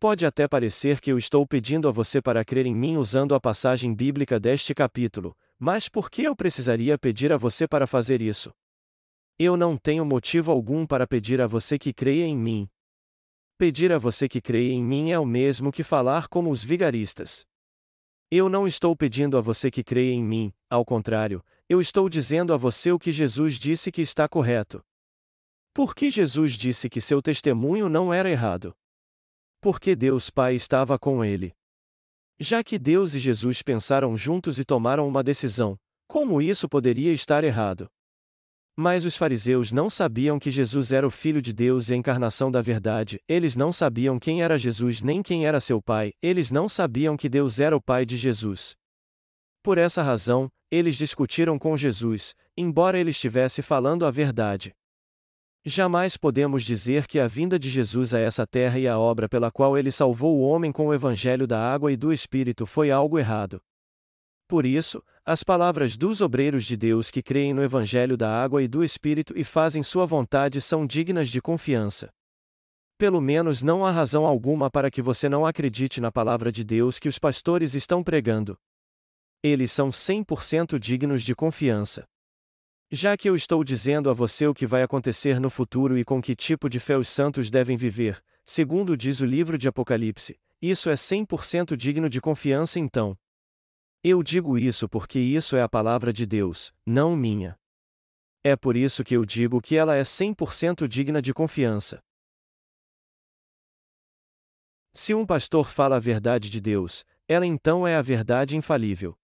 Pode 0.00 0.24
até 0.24 0.48
parecer 0.48 1.00
que 1.00 1.10
eu 1.10 1.18
estou 1.18 1.46
pedindo 1.46 1.88
a 1.88 1.90
você 1.90 2.22
para 2.22 2.44
crer 2.44 2.64
em 2.64 2.74
mim 2.74 2.96
usando 2.96 3.34
a 3.34 3.40
passagem 3.40 3.94
bíblica 3.94 4.38
deste 4.38 4.74
capítulo, 4.74 5.36
mas 5.58 5.88
por 5.88 6.10
que 6.10 6.22
eu 6.22 6.36
precisaria 6.36 6.96
pedir 6.96 7.32
a 7.32 7.36
você 7.36 7.66
para 7.66 7.86
fazer 7.86 8.22
isso? 8.22 8.52
Eu 9.38 9.56
não 9.56 9.76
tenho 9.76 10.04
motivo 10.04 10.50
algum 10.50 10.86
para 10.86 11.06
pedir 11.06 11.40
a 11.40 11.46
você 11.46 11.78
que 11.78 11.92
creia 11.92 12.24
em 12.24 12.36
mim. 12.36 12.68
Pedir 13.58 13.90
a 13.90 13.98
você 13.98 14.28
que 14.28 14.40
creia 14.40 14.72
em 14.72 14.84
mim 14.84 15.10
é 15.10 15.18
o 15.18 15.26
mesmo 15.26 15.72
que 15.72 15.82
falar 15.82 16.28
como 16.28 16.48
os 16.48 16.62
vigaristas. 16.62 17.44
Eu 18.30 18.48
não 18.48 18.68
estou 18.68 18.94
pedindo 18.94 19.36
a 19.36 19.40
você 19.40 19.68
que 19.68 19.82
creia 19.82 20.14
em 20.14 20.22
mim, 20.22 20.54
ao 20.70 20.84
contrário, 20.84 21.44
eu 21.68 21.80
estou 21.80 22.08
dizendo 22.08 22.54
a 22.54 22.56
você 22.56 22.92
o 22.92 23.00
que 23.00 23.10
Jesus 23.10 23.58
disse 23.58 23.90
que 23.90 24.00
está 24.00 24.28
correto. 24.28 24.80
Por 25.74 25.92
que 25.92 26.08
Jesus 26.08 26.52
disse 26.52 26.88
que 26.88 27.00
seu 27.00 27.20
testemunho 27.20 27.88
não 27.88 28.14
era 28.14 28.30
errado? 28.30 28.72
Porque 29.60 29.96
Deus 29.96 30.30
Pai 30.30 30.54
estava 30.54 30.96
com 30.96 31.24
ele. 31.24 31.52
Já 32.38 32.62
que 32.62 32.78
Deus 32.78 33.14
e 33.14 33.18
Jesus 33.18 33.60
pensaram 33.60 34.16
juntos 34.16 34.60
e 34.60 34.64
tomaram 34.64 35.08
uma 35.08 35.24
decisão, 35.24 35.76
como 36.06 36.40
isso 36.40 36.68
poderia 36.68 37.12
estar 37.12 37.42
errado? 37.42 37.90
Mas 38.80 39.04
os 39.04 39.16
fariseus 39.16 39.72
não 39.72 39.90
sabiam 39.90 40.38
que 40.38 40.52
Jesus 40.52 40.92
era 40.92 41.04
o 41.04 41.10
Filho 41.10 41.42
de 41.42 41.52
Deus 41.52 41.88
e 41.88 41.94
a 41.94 41.96
encarnação 41.96 42.48
da 42.48 42.62
verdade, 42.62 43.20
eles 43.26 43.56
não 43.56 43.72
sabiam 43.72 44.20
quem 44.20 44.40
era 44.40 44.56
Jesus 44.56 45.02
nem 45.02 45.20
quem 45.20 45.44
era 45.44 45.58
seu 45.58 45.82
Pai, 45.82 46.12
eles 46.22 46.52
não 46.52 46.68
sabiam 46.68 47.16
que 47.16 47.28
Deus 47.28 47.58
era 47.58 47.76
o 47.76 47.82
Pai 47.82 48.06
de 48.06 48.16
Jesus. 48.16 48.76
Por 49.64 49.78
essa 49.78 50.00
razão, 50.00 50.48
eles 50.70 50.94
discutiram 50.94 51.58
com 51.58 51.76
Jesus, 51.76 52.36
embora 52.56 52.96
ele 52.96 53.10
estivesse 53.10 53.62
falando 53.62 54.06
a 54.06 54.12
verdade. 54.12 54.72
Jamais 55.66 56.16
podemos 56.16 56.62
dizer 56.62 57.08
que 57.08 57.18
a 57.18 57.26
vinda 57.26 57.58
de 57.58 57.68
Jesus 57.68 58.14
a 58.14 58.20
essa 58.20 58.46
terra 58.46 58.78
e 58.78 58.86
a 58.86 58.96
obra 58.96 59.28
pela 59.28 59.50
qual 59.50 59.76
ele 59.76 59.90
salvou 59.90 60.38
o 60.38 60.42
homem 60.42 60.70
com 60.70 60.86
o 60.86 60.94
evangelho 60.94 61.48
da 61.48 61.60
água 61.60 61.90
e 61.90 61.96
do 61.96 62.12
Espírito 62.12 62.64
foi 62.64 62.92
algo 62.92 63.18
errado. 63.18 63.60
Por 64.48 64.64
isso, 64.64 65.04
as 65.26 65.44
palavras 65.44 65.94
dos 65.98 66.22
obreiros 66.22 66.64
de 66.64 66.74
Deus 66.74 67.10
que 67.10 67.22
creem 67.22 67.52
no 67.52 67.62
Evangelho 67.62 68.16
da 68.16 68.42
água 68.42 68.62
e 68.62 68.66
do 68.66 68.82
Espírito 68.82 69.34
e 69.36 69.44
fazem 69.44 69.82
sua 69.82 70.06
vontade 70.06 70.58
são 70.58 70.86
dignas 70.86 71.28
de 71.28 71.38
confiança. 71.42 72.08
Pelo 72.96 73.20
menos 73.20 73.60
não 73.62 73.84
há 73.84 73.90
razão 73.90 74.26
alguma 74.26 74.70
para 74.70 74.90
que 74.90 75.02
você 75.02 75.28
não 75.28 75.44
acredite 75.44 76.00
na 76.00 76.10
palavra 76.10 76.50
de 76.50 76.64
Deus 76.64 76.98
que 76.98 77.10
os 77.10 77.18
pastores 77.18 77.74
estão 77.74 78.02
pregando. 78.02 78.58
Eles 79.42 79.70
são 79.70 79.90
100% 79.90 80.78
dignos 80.78 81.22
de 81.22 81.34
confiança. 81.34 82.06
Já 82.90 83.18
que 83.18 83.28
eu 83.28 83.36
estou 83.36 83.62
dizendo 83.62 84.08
a 84.08 84.14
você 84.14 84.46
o 84.46 84.54
que 84.54 84.66
vai 84.66 84.82
acontecer 84.82 85.38
no 85.38 85.50
futuro 85.50 85.98
e 85.98 86.04
com 86.06 86.22
que 86.22 86.34
tipo 86.34 86.70
de 86.70 86.80
fé 86.80 86.96
os 86.96 87.06
santos 87.06 87.50
devem 87.50 87.76
viver, 87.76 88.18
segundo 88.46 88.96
diz 88.96 89.20
o 89.20 89.26
livro 89.26 89.58
de 89.58 89.68
Apocalipse, 89.68 90.40
isso 90.60 90.88
é 90.88 90.94
100% 90.94 91.76
digno 91.76 92.08
de 92.08 92.18
confiança 92.18 92.80
então. 92.80 93.14
Eu 94.02 94.22
digo 94.22 94.56
isso 94.56 94.88
porque 94.88 95.18
isso 95.18 95.56
é 95.56 95.62
a 95.62 95.68
palavra 95.68 96.12
de 96.12 96.24
Deus, 96.24 96.72
não 96.86 97.16
minha. 97.16 97.58
É 98.44 98.54
por 98.54 98.76
isso 98.76 99.02
que 99.02 99.16
eu 99.16 99.24
digo 99.24 99.60
que 99.60 99.76
ela 99.76 99.96
é 99.96 100.02
100% 100.02 100.86
digna 100.86 101.20
de 101.20 101.34
confiança. 101.34 102.00
Se 104.94 105.14
um 105.14 105.26
pastor 105.26 105.70
fala 105.70 105.96
a 105.96 106.00
verdade 106.00 106.48
de 106.48 106.60
Deus, 106.60 107.04
ela 107.26 107.44
então 107.44 107.86
é 107.86 107.96
a 107.96 108.02
verdade 108.02 108.56
infalível. 108.56 109.18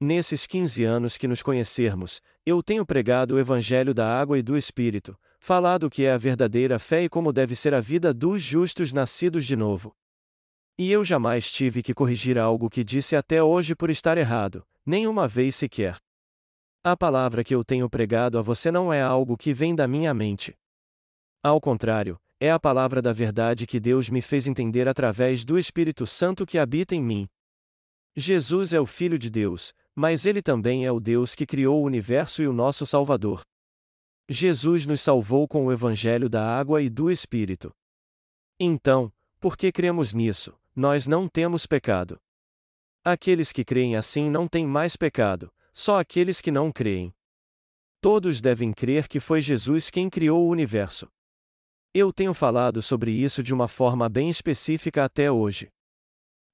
Nesses 0.00 0.46
15 0.46 0.84
anos 0.84 1.18
que 1.18 1.28
nos 1.28 1.42
conhecermos, 1.42 2.22
eu 2.46 2.62
tenho 2.62 2.86
pregado 2.86 3.34
o 3.34 3.38
Evangelho 3.38 3.92
da 3.92 4.06
água 4.18 4.38
e 4.38 4.42
do 4.42 4.56
Espírito, 4.56 5.18
falado 5.38 5.84
o 5.84 5.90
que 5.90 6.04
é 6.04 6.12
a 6.12 6.16
verdadeira 6.16 6.78
fé 6.78 7.04
e 7.04 7.08
como 7.08 7.32
deve 7.32 7.54
ser 7.54 7.74
a 7.74 7.80
vida 7.80 8.14
dos 8.14 8.40
justos 8.40 8.92
nascidos 8.92 9.44
de 9.44 9.56
novo. 9.56 9.94
E 10.82 10.90
eu 10.90 11.04
jamais 11.04 11.50
tive 11.50 11.82
que 11.82 11.92
corrigir 11.92 12.38
algo 12.38 12.70
que 12.70 12.82
disse 12.82 13.14
até 13.14 13.42
hoje 13.42 13.74
por 13.74 13.90
estar 13.90 14.16
errado, 14.16 14.66
nenhuma 14.86 15.28
vez 15.28 15.54
sequer. 15.54 15.98
A 16.82 16.96
palavra 16.96 17.44
que 17.44 17.54
eu 17.54 17.62
tenho 17.62 17.86
pregado 17.90 18.38
a 18.38 18.40
você 18.40 18.70
não 18.70 18.90
é 18.90 19.02
algo 19.02 19.36
que 19.36 19.52
vem 19.52 19.74
da 19.74 19.86
minha 19.86 20.14
mente. 20.14 20.56
Ao 21.42 21.60
contrário, 21.60 22.18
é 22.40 22.50
a 22.50 22.58
palavra 22.58 23.02
da 23.02 23.12
verdade 23.12 23.66
que 23.66 23.78
Deus 23.78 24.08
me 24.08 24.22
fez 24.22 24.46
entender 24.46 24.88
através 24.88 25.44
do 25.44 25.58
Espírito 25.58 26.06
Santo 26.06 26.46
que 26.46 26.56
habita 26.58 26.94
em 26.94 27.02
mim. 27.02 27.28
Jesus 28.16 28.72
é 28.72 28.80
o 28.80 28.86
Filho 28.86 29.18
de 29.18 29.28
Deus, 29.28 29.74
mas 29.94 30.24
ele 30.24 30.40
também 30.40 30.86
é 30.86 30.90
o 30.90 30.98
Deus 30.98 31.34
que 31.34 31.44
criou 31.44 31.82
o 31.82 31.84
universo 31.84 32.42
e 32.42 32.48
o 32.48 32.54
nosso 32.54 32.86
Salvador. 32.86 33.42
Jesus 34.30 34.86
nos 34.86 35.02
salvou 35.02 35.46
com 35.46 35.66
o 35.66 35.72
Evangelho 35.72 36.30
da 36.30 36.42
água 36.42 36.80
e 36.80 36.88
do 36.88 37.10
Espírito. 37.10 37.70
Então, 38.58 39.12
por 39.38 39.58
que 39.58 39.70
cremos 39.70 40.14
nisso? 40.14 40.58
Nós 40.80 41.06
não 41.06 41.28
temos 41.28 41.66
pecado. 41.66 42.18
Aqueles 43.04 43.52
que 43.52 43.62
creem 43.62 43.96
assim 43.96 44.30
não 44.30 44.48
têm 44.48 44.66
mais 44.66 44.96
pecado, 44.96 45.52
só 45.74 46.00
aqueles 46.00 46.40
que 46.40 46.50
não 46.50 46.72
creem. 46.72 47.14
Todos 48.00 48.40
devem 48.40 48.72
crer 48.72 49.06
que 49.06 49.20
foi 49.20 49.42
Jesus 49.42 49.90
quem 49.90 50.08
criou 50.08 50.42
o 50.42 50.48
universo. 50.48 51.06
Eu 51.92 52.10
tenho 52.10 52.32
falado 52.32 52.80
sobre 52.80 53.10
isso 53.10 53.42
de 53.42 53.52
uma 53.52 53.68
forma 53.68 54.08
bem 54.08 54.30
específica 54.30 55.04
até 55.04 55.30
hoje. 55.30 55.68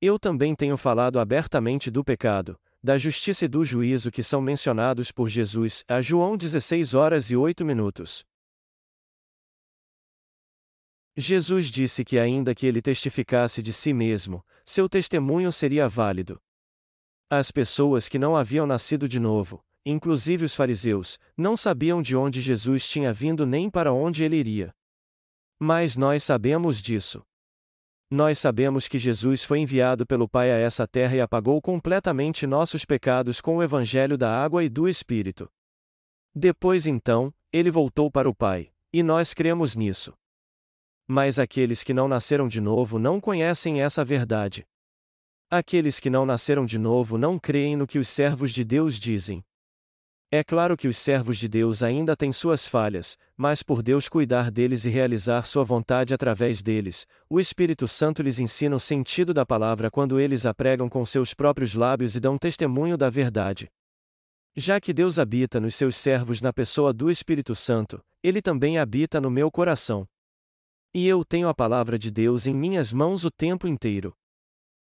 Eu 0.02 0.18
também 0.18 0.56
tenho 0.56 0.76
falado 0.76 1.20
abertamente 1.20 1.88
do 1.88 2.02
pecado, 2.02 2.58
da 2.82 2.98
justiça 2.98 3.44
e 3.44 3.48
do 3.48 3.64
juízo 3.64 4.10
que 4.10 4.24
são 4.24 4.40
mencionados 4.40 5.12
por 5.12 5.28
Jesus 5.28 5.84
a 5.86 6.00
João 6.00 6.36
16 6.36 6.94
horas 6.94 7.30
e 7.30 7.36
8 7.36 7.64
minutos. 7.64 8.26
Jesus 11.16 11.70
disse 11.70 12.04
que, 12.04 12.18
ainda 12.18 12.54
que 12.54 12.66
ele 12.66 12.82
testificasse 12.82 13.62
de 13.62 13.72
si 13.72 13.94
mesmo, 13.94 14.44
seu 14.64 14.86
testemunho 14.86 15.50
seria 15.50 15.88
válido. 15.88 16.38
As 17.30 17.50
pessoas 17.50 18.06
que 18.06 18.18
não 18.18 18.36
haviam 18.36 18.66
nascido 18.66 19.08
de 19.08 19.18
novo, 19.18 19.64
inclusive 19.84 20.44
os 20.44 20.54
fariseus, 20.54 21.18
não 21.36 21.56
sabiam 21.56 22.02
de 22.02 22.14
onde 22.14 22.40
Jesus 22.42 22.86
tinha 22.86 23.12
vindo 23.14 23.46
nem 23.46 23.70
para 23.70 23.92
onde 23.92 24.24
ele 24.24 24.36
iria. 24.36 24.74
Mas 25.58 25.96
nós 25.96 26.22
sabemos 26.22 26.82
disso. 26.82 27.22
Nós 28.10 28.38
sabemos 28.38 28.86
que 28.86 28.98
Jesus 28.98 29.42
foi 29.42 29.60
enviado 29.60 30.06
pelo 30.06 30.28
Pai 30.28 30.52
a 30.52 30.56
essa 30.56 30.86
terra 30.86 31.16
e 31.16 31.20
apagou 31.20 31.60
completamente 31.62 32.46
nossos 32.46 32.84
pecados 32.84 33.40
com 33.40 33.56
o 33.56 33.62
Evangelho 33.62 34.18
da 34.18 34.30
água 34.30 34.62
e 34.62 34.68
do 34.68 34.86
Espírito. 34.86 35.48
Depois 36.34 36.86
então, 36.86 37.32
ele 37.50 37.70
voltou 37.70 38.10
para 38.10 38.28
o 38.28 38.34
Pai, 38.34 38.70
e 38.92 39.02
nós 39.02 39.32
cremos 39.32 39.74
nisso. 39.74 40.12
Mas 41.08 41.38
aqueles 41.38 41.82
que 41.82 41.94
não 41.94 42.08
nasceram 42.08 42.48
de 42.48 42.60
novo 42.60 42.98
não 42.98 43.20
conhecem 43.20 43.80
essa 43.80 44.04
verdade. 44.04 44.66
Aqueles 45.48 46.00
que 46.00 46.10
não 46.10 46.26
nasceram 46.26 46.66
de 46.66 46.78
novo 46.78 47.16
não 47.16 47.38
creem 47.38 47.76
no 47.76 47.86
que 47.86 47.98
os 47.98 48.08
servos 48.08 48.50
de 48.52 48.64
Deus 48.64 48.98
dizem. 48.98 49.44
É 50.28 50.42
claro 50.42 50.76
que 50.76 50.88
os 50.88 50.98
servos 50.98 51.38
de 51.38 51.48
Deus 51.48 51.84
ainda 51.84 52.16
têm 52.16 52.32
suas 52.32 52.66
falhas, 52.66 53.16
mas 53.36 53.62
por 53.62 53.80
Deus 53.80 54.08
cuidar 54.08 54.50
deles 54.50 54.84
e 54.84 54.90
realizar 54.90 55.46
sua 55.46 55.62
vontade 55.62 56.12
através 56.12 56.60
deles, 56.60 57.06
o 57.30 57.38
Espírito 57.38 57.86
Santo 57.86 58.22
lhes 58.22 58.40
ensina 58.40 58.74
o 58.74 58.80
sentido 58.80 59.32
da 59.32 59.46
palavra 59.46 59.88
quando 59.88 60.18
eles 60.18 60.44
a 60.44 60.52
pregam 60.52 60.88
com 60.88 61.06
seus 61.06 61.32
próprios 61.32 61.74
lábios 61.74 62.16
e 62.16 62.20
dão 62.20 62.36
testemunho 62.36 62.96
da 62.96 63.08
verdade. 63.08 63.70
Já 64.56 64.80
que 64.80 64.92
Deus 64.92 65.16
habita 65.16 65.60
nos 65.60 65.76
seus 65.76 65.96
servos 65.96 66.42
na 66.42 66.52
pessoa 66.52 66.92
do 66.92 67.08
Espírito 67.08 67.54
Santo, 67.54 68.00
ele 68.20 68.42
também 68.42 68.78
habita 68.78 69.20
no 69.20 69.30
meu 69.30 69.48
coração. 69.48 70.08
E 70.94 71.06
eu 71.06 71.24
tenho 71.24 71.48
a 71.48 71.54
palavra 71.54 71.98
de 71.98 72.10
Deus 72.10 72.46
em 72.46 72.54
minhas 72.54 72.92
mãos 72.92 73.24
o 73.24 73.30
tempo 73.30 73.68
inteiro. 73.68 74.16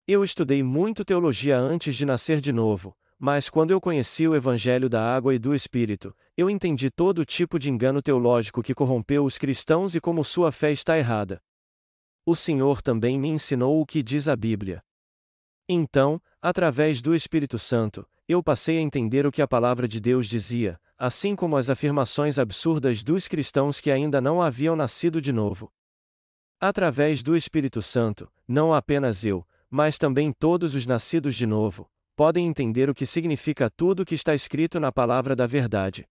Eu 0.06 0.22
estudei 0.22 0.62
muito 0.62 1.04
teologia 1.04 1.58
antes 1.58 1.96
de 1.96 2.04
nascer 2.04 2.40
de 2.40 2.52
novo, 2.52 2.94
mas 3.18 3.48
quando 3.48 3.70
eu 3.70 3.80
conheci 3.80 4.28
o 4.28 4.34
Evangelho 4.34 4.88
da 4.88 5.02
Água 5.02 5.34
e 5.34 5.38
do 5.38 5.54
Espírito, 5.54 6.14
eu 6.36 6.50
entendi 6.50 6.90
todo 6.90 7.24
tipo 7.24 7.58
de 7.58 7.70
engano 7.70 8.02
teológico 8.02 8.62
que 8.62 8.74
corrompeu 8.74 9.24
os 9.24 9.38
cristãos 9.38 9.94
e 9.94 10.00
como 10.00 10.22
sua 10.22 10.52
fé 10.52 10.70
está 10.72 10.98
errada. 10.98 11.40
O 12.26 12.36
Senhor 12.36 12.82
também 12.82 13.18
me 13.18 13.28
ensinou 13.28 13.80
o 13.80 13.86
que 13.86 14.02
diz 14.02 14.28
a 14.28 14.36
Bíblia. 14.36 14.82
Então, 15.66 16.20
através 16.42 17.00
do 17.00 17.14
Espírito 17.14 17.58
Santo, 17.58 18.06
eu 18.28 18.42
passei 18.42 18.78
a 18.78 18.82
entender 18.82 19.26
o 19.26 19.32
que 19.32 19.40
a 19.40 19.48
palavra 19.48 19.88
de 19.88 20.00
Deus 20.00 20.26
dizia, 20.26 20.78
assim 20.98 21.34
como 21.34 21.56
as 21.56 21.70
afirmações 21.70 22.38
absurdas 22.38 23.02
dos 23.02 23.26
cristãos 23.26 23.80
que 23.80 23.90
ainda 23.90 24.20
não 24.20 24.42
haviam 24.42 24.76
nascido 24.76 25.20
de 25.20 25.32
novo. 25.32 25.72
Através 26.66 27.22
do 27.22 27.36
Espírito 27.36 27.82
Santo, 27.82 28.26
não 28.48 28.72
apenas 28.72 29.22
eu, 29.22 29.46
mas 29.68 29.98
também 29.98 30.32
todos 30.32 30.74
os 30.74 30.86
nascidos 30.86 31.34
de 31.34 31.44
novo, 31.44 31.90
podem 32.16 32.46
entender 32.46 32.88
o 32.88 32.94
que 32.94 33.04
significa 33.04 33.68
tudo 33.68 34.00
o 34.00 34.04
que 34.06 34.14
está 34.14 34.34
escrito 34.34 34.80
na 34.80 34.90
palavra 34.90 35.36
da 35.36 35.46
verdade. 35.46 36.08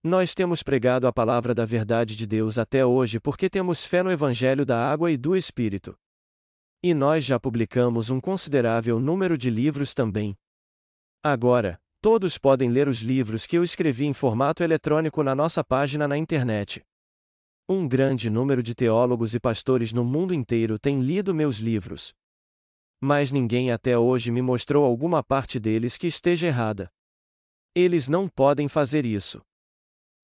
Nós 0.00 0.32
temos 0.32 0.62
pregado 0.62 1.08
a 1.08 1.12
palavra 1.12 1.52
da 1.52 1.64
verdade 1.64 2.14
de 2.14 2.24
Deus 2.24 2.56
até 2.56 2.86
hoje 2.86 3.18
porque 3.18 3.50
temos 3.50 3.84
fé 3.84 4.00
no 4.00 4.12
Evangelho 4.12 4.64
da 4.64 4.78
Água 4.88 5.10
e 5.10 5.16
do 5.16 5.34
Espírito. 5.34 5.98
E 6.80 6.94
nós 6.94 7.24
já 7.24 7.40
publicamos 7.40 8.10
um 8.10 8.20
considerável 8.20 9.00
número 9.00 9.36
de 9.36 9.50
livros 9.50 9.92
também. 9.92 10.36
Agora, 11.20 11.80
todos 12.00 12.38
podem 12.38 12.70
ler 12.70 12.86
os 12.86 13.00
livros 13.00 13.44
que 13.44 13.58
eu 13.58 13.64
escrevi 13.64 14.06
em 14.06 14.14
formato 14.14 14.62
eletrônico 14.62 15.24
na 15.24 15.34
nossa 15.34 15.64
página 15.64 16.06
na 16.06 16.16
internet. 16.16 16.80
Um 17.66 17.88
grande 17.88 18.28
número 18.28 18.62
de 18.62 18.74
teólogos 18.74 19.34
e 19.34 19.40
pastores 19.40 19.90
no 19.90 20.04
mundo 20.04 20.34
inteiro 20.34 20.78
tem 20.78 21.00
lido 21.00 21.34
meus 21.34 21.56
livros. 21.56 22.12
Mas 23.00 23.32
ninguém 23.32 23.72
até 23.72 23.96
hoje 23.96 24.30
me 24.30 24.42
mostrou 24.42 24.84
alguma 24.84 25.24
parte 25.24 25.58
deles 25.58 25.96
que 25.96 26.06
esteja 26.06 26.46
errada. 26.46 26.90
Eles 27.74 28.06
não 28.06 28.28
podem 28.28 28.68
fazer 28.68 29.06
isso. 29.06 29.40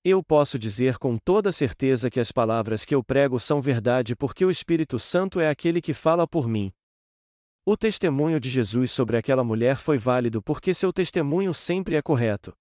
Eu 0.05 0.23
posso 0.23 0.59
dizer 0.59 0.99
com 0.99 1.17
toda 1.17 1.51
certeza 1.51 2.11
que 2.11 2.21
as 2.21 2.31
palavras 2.31 2.85
que 2.85 2.95
eu 2.95 3.03
prego 3.03 3.41
são 3.41 3.63
verdade 3.63 4.15
porque 4.15 4.45
o 4.45 4.51
Espírito 4.51 4.99
Santo 4.99 5.41
é 5.41 5.49
aquele 5.49 5.81
que 5.81 5.95
fala 5.95 6.29
por 6.29 6.47
mim. 6.47 6.71
O 7.65 7.75
testemunho 7.75 8.39
de 8.39 8.51
Jesus 8.51 8.93
sobre 8.93 9.17
aquela 9.17 9.43
mulher 9.43 9.79
foi 9.79 9.97
válido 9.97 10.43
porque 10.43 10.75
seu 10.75 10.93
testemunho 10.93 11.55
sempre 11.55 11.95
é 11.95 12.03
correto. 12.03 12.53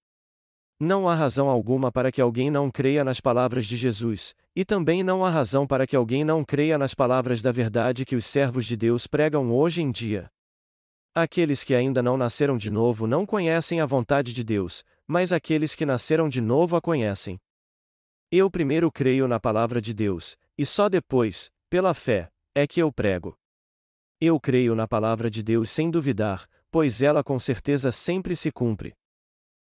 Não 0.82 1.10
há 1.10 1.14
razão 1.14 1.50
alguma 1.50 1.92
para 1.92 2.10
que 2.10 2.22
alguém 2.22 2.50
não 2.50 2.72
creia 2.72 3.04
nas 3.04 3.20
palavras 3.20 3.66
de 3.66 3.76
Jesus, 3.76 4.34
e 4.56 4.64
também 4.64 5.04
não 5.04 5.26
há 5.26 5.30
razão 5.30 5.68
para 5.68 5.86
que 5.86 5.94
alguém 5.94 6.24
não 6.24 6.42
creia 6.42 6.78
nas 6.78 6.94
palavras 6.94 7.42
da 7.42 7.52
verdade 7.52 8.06
que 8.06 8.16
os 8.16 8.26
servos 8.26 8.66
de 8.66 8.78
Deus 8.78 9.06
pregam 9.06 9.52
hoje 9.52 9.82
em 9.82 9.92
dia. 9.92 10.32
Aqueles 11.14 11.66
que 11.66 11.76
ainda 11.76 12.02
não 12.02 12.16
nasceram 12.16 12.58
de 12.58 12.72
novo 12.72 13.06
não 13.08 13.26
conhecem 13.26 13.82
a 13.82 13.86
vontade 13.86 14.32
de 14.32 14.42
Deus, 14.42 14.86
mas 15.06 15.34
aqueles 15.34 15.76
que 15.76 15.86
nasceram 15.86 16.30
de 16.30 16.40
novo 16.40 16.78
a 16.78 16.82
conhecem. 16.82 17.38
Eu 18.32 18.50
primeiro 18.50 18.90
creio 18.90 19.28
na 19.28 19.38
palavra 19.38 19.82
de 19.82 19.94
Deus, 19.94 20.38
e 20.58 20.66
só 20.66 20.88
depois, 20.88 21.52
pela 21.70 21.94
fé, 21.94 22.30
é 22.56 22.66
que 22.66 22.82
eu 22.82 22.90
prego. 22.90 23.36
Eu 24.22 24.40
creio 24.40 24.76
na 24.76 24.88
palavra 24.88 25.30
de 25.30 25.44
Deus 25.44 25.72
sem 25.72 25.92
duvidar, 25.92 26.48
pois 26.72 27.02
ela 27.02 27.22
com 27.22 27.38
certeza 27.38 27.92
sempre 27.92 28.34
se 28.34 28.50
cumpre. 28.50 28.94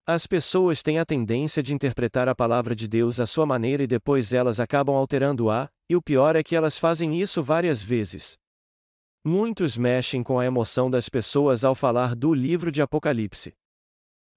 As 0.07 0.27
pessoas 0.27 0.83
têm 0.83 0.99
a 0.99 1.05
tendência 1.07 1.63
de 1.63 1.73
interpretar 1.73 2.29
a 2.29 2.35
palavra 2.35 2.77
de 2.77 2.87
Deus 2.87 3.19
à 3.19 3.25
sua 3.25 3.47
maneira 3.47 3.83
e 3.83 3.87
depois 3.87 4.35
elas 4.35 4.61
acabam 4.61 4.95
alterando-a, 4.95 5.71
e 5.89 5.97
o 5.97 6.03
pior 6.03 6.37
é 6.37 6.43
que 6.43 6.55
elas 6.55 6.77
fazem 6.77 7.19
isso 7.19 7.43
várias 7.43 7.83
vezes. 7.83 8.37
Muitos 9.25 9.79
mexem 9.79 10.23
com 10.23 10.39
a 10.39 10.45
emoção 10.45 10.91
das 10.91 11.09
pessoas 11.09 11.65
ao 11.65 11.75
falar 11.75 12.15
do 12.15 12.35
livro 12.35 12.71
de 12.71 12.83
Apocalipse. 12.83 13.55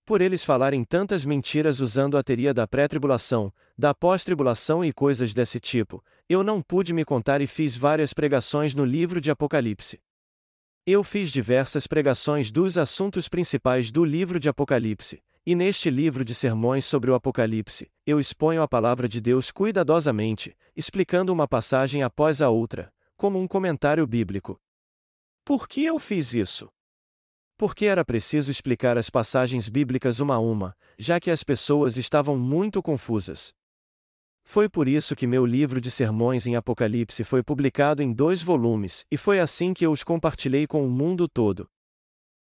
Por 0.06 0.22
eles 0.22 0.46
falarem 0.46 0.86
tantas 0.86 1.26
mentiras 1.26 1.82
usando 1.82 2.18
a 2.18 2.24
teoria 2.24 2.54
da 2.54 2.66
pré-tribulação, 2.66 3.54
da 3.78 3.94
pós-tribulação 3.94 4.86
e 4.86 4.94
coisas 4.94 5.34
desse 5.34 5.60
tipo, 5.60 6.02
eu 6.30 6.44
não 6.44 6.62
pude 6.62 6.94
me 6.94 7.04
contar 7.04 7.42
e 7.42 7.48
fiz 7.48 7.76
várias 7.76 8.14
pregações 8.14 8.74
no 8.74 8.86
livro 8.86 9.20
de 9.20 9.30
Apocalipse. 9.30 10.00
Eu 10.86 11.04
fiz 11.04 11.30
diversas 11.30 11.86
pregações 11.86 12.54
dos 12.54 12.78
assuntos 12.78 13.28
principais 13.28 13.92
do 13.92 14.06
livro 14.06 14.40
de 14.40 14.48
Apocalipse, 14.48 15.22
e 15.48 15.56
neste 15.56 15.90
livro 15.90 16.26
de 16.26 16.36
sermões 16.36 16.86
sobre 16.86 17.10
o 17.10 17.16
Apocalipse, 17.16 17.90
eu 18.06 18.20
exponho 18.20 18.62
a 18.62 18.68
palavra 18.68 19.08
de 19.08 19.22
Deus 19.22 19.50
cuidadosamente, 19.50 20.54
explicando 20.76 21.32
uma 21.32 21.48
passagem 21.48 22.04
após 22.04 22.42
a 22.42 22.50
outra, 22.50 22.94
como 23.16 23.40
um 23.40 23.48
comentário 23.48 24.06
bíblico. 24.06 24.60
Por 25.46 25.66
que 25.66 25.86
eu 25.86 25.98
fiz 26.00 26.34
isso? 26.34 26.68
Porque 27.56 27.86
era 27.86 28.04
preciso 28.04 28.52
explicar 28.52 28.98
as 28.98 29.10
passagens 29.10 29.70
bíblicas 29.70 30.20
uma 30.20 30.36
a 30.36 30.40
uma, 30.40 30.76
já 31.00 31.18
que 31.18 31.32
as 31.32 31.46
pessoas 31.46 31.96
estavam 31.96 32.38
muito 32.38 32.84
confusas. 32.84 33.54
Foi 34.44 34.68
por 34.68 34.86
isso 34.86 35.16
que 35.16 35.26
meu 35.26 35.46
livro 35.46 35.80
de 35.80 35.90
sermões 35.90 36.46
em 36.46 36.58
Apocalipse 36.58 37.24
foi 37.24 37.42
publicado 37.42 38.04
em 38.04 38.12
dois 38.12 38.42
volumes, 38.42 39.06
e 39.10 39.16
foi 39.16 39.40
assim 39.40 39.74
que 39.74 39.86
eu 39.86 39.94
os 39.94 40.04
compartilhei 40.04 40.68
com 40.68 40.86
o 40.86 40.90
mundo 40.90 41.26
todo. 41.26 41.70